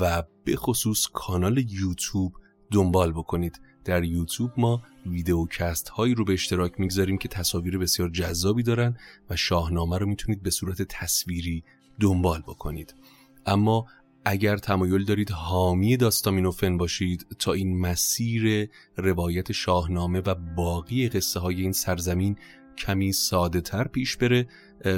و 0.00 0.22
به 0.44 0.56
خصوص 0.56 1.06
کانال 1.12 1.58
یوتیوب 1.58 2.32
دنبال 2.70 3.12
بکنید. 3.12 3.60
در 3.84 4.04
یوتیوب 4.04 4.50
ما 4.56 4.82
ویدیوکست 5.06 5.88
هایی 5.88 6.14
رو 6.14 6.24
به 6.24 6.32
اشتراک 6.32 6.80
می‌گذاریم 6.80 7.18
که 7.18 7.28
تصاویر 7.28 7.78
بسیار 7.78 8.08
جذابی 8.08 8.62
دارن 8.62 8.96
و 9.30 9.36
شاهنامه 9.36 9.98
رو 9.98 10.06
می‌تونید 10.06 10.42
به 10.42 10.50
صورت 10.50 10.82
تصویری 10.82 11.64
دنبال 12.00 12.40
بکنید. 12.40 12.94
اما 13.46 13.86
اگر 14.24 14.56
تمایل 14.56 15.04
دارید 15.04 15.30
حامی 15.30 15.96
داستامینوفن 15.96 16.76
باشید 16.76 17.26
تا 17.38 17.52
این 17.52 17.78
مسیر 17.80 18.70
روایت 18.96 19.52
شاهنامه 19.52 20.20
و 20.20 20.34
باقی 20.34 21.08
قصه 21.08 21.40
های 21.40 21.60
این 21.60 21.72
سرزمین 21.72 22.36
کمی 22.78 23.12
ساده 23.12 23.60
تر 23.60 23.88
پیش 23.88 24.16
بره 24.16 24.46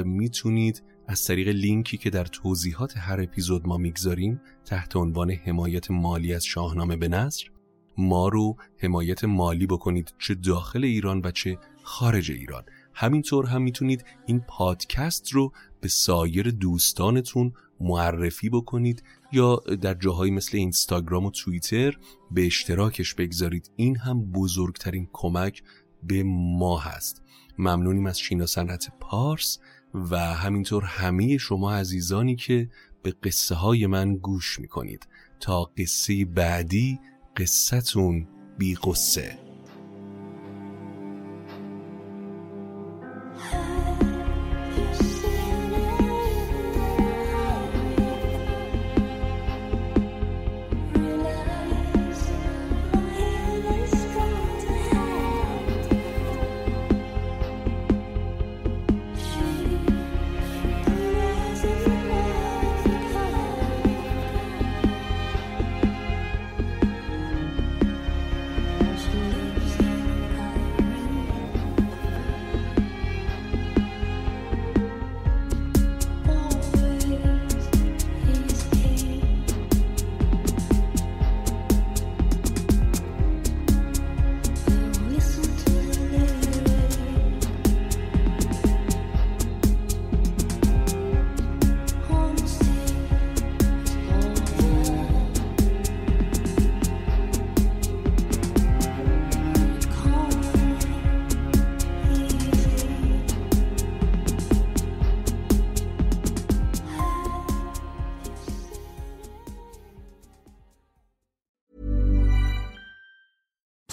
می‌تونید 0.05 0.83
از 1.07 1.25
طریق 1.25 1.47
لینکی 1.47 1.97
که 1.97 2.09
در 2.09 2.25
توضیحات 2.25 2.97
هر 2.97 3.21
اپیزود 3.21 3.67
ما 3.67 3.77
می‌گذاریم 3.77 4.41
تحت 4.65 4.95
عنوان 4.95 5.31
حمایت 5.31 5.91
مالی 5.91 6.33
از 6.33 6.45
شاهنامه 6.45 6.95
به 6.95 7.07
نصر 7.07 7.49
ما 7.99 8.27
رو 8.27 8.55
حمایت 8.77 9.23
مالی 9.23 9.67
بکنید 9.67 10.13
چه 10.19 10.35
داخل 10.35 10.83
ایران 10.83 11.21
و 11.23 11.31
چه 11.31 11.57
خارج 11.83 12.31
ایران. 12.31 12.63
همینطور 12.93 13.45
هم 13.45 13.61
می‌تونید 13.61 14.05
این 14.25 14.39
پادکست 14.39 15.33
رو 15.33 15.51
به 15.81 15.87
سایر 15.87 16.51
دوستانتون 16.51 17.53
معرفی 17.79 18.49
بکنید 18.49 19.03
یا 19.31 19.55
در 19.55 19.93
جاهایی 19.93 20.31
مثل 20.31 20.57
اینستاگرام 20.57 21.25
و 21.25 21.31
توییتر 21.31 21.97
به 22.31 22.45
اشتراکش 22.45 23.13
بگذارید. 23.13 23.71
این 23.75 23.97
هم 23.97 24.31
بزرگترین 24.31 25.09
کمک 25.13 25.63
به 26.03 26.23
ما 26.25 26.79
هست. 26.79 27.21
ممنونیم 27.57 28.05
از 28.05 28.19
شینا 28.19 28.45
صنعت 28.45 28.87
پارس 28.99 29.59
و 29.93 30.19
همینطور 30.19 30.83
همه 30.83 31.37
شما 31.37 31.73
عزیزانی 31.73 32.35
که 32.35 32.69
به 33.03 33.11
قصه 33.11 33.55
های 33.55 33.87
من 33.87 34.15
گوش 34.15 34.59
می‌کنید. 34.59 35.07
تا 35.39 35.63
قصه 35.63 36.25
بعدی 36.25 36.99
قصتون 37.39 38.27
بی 38.57 38.75
قصه 38.75 39.48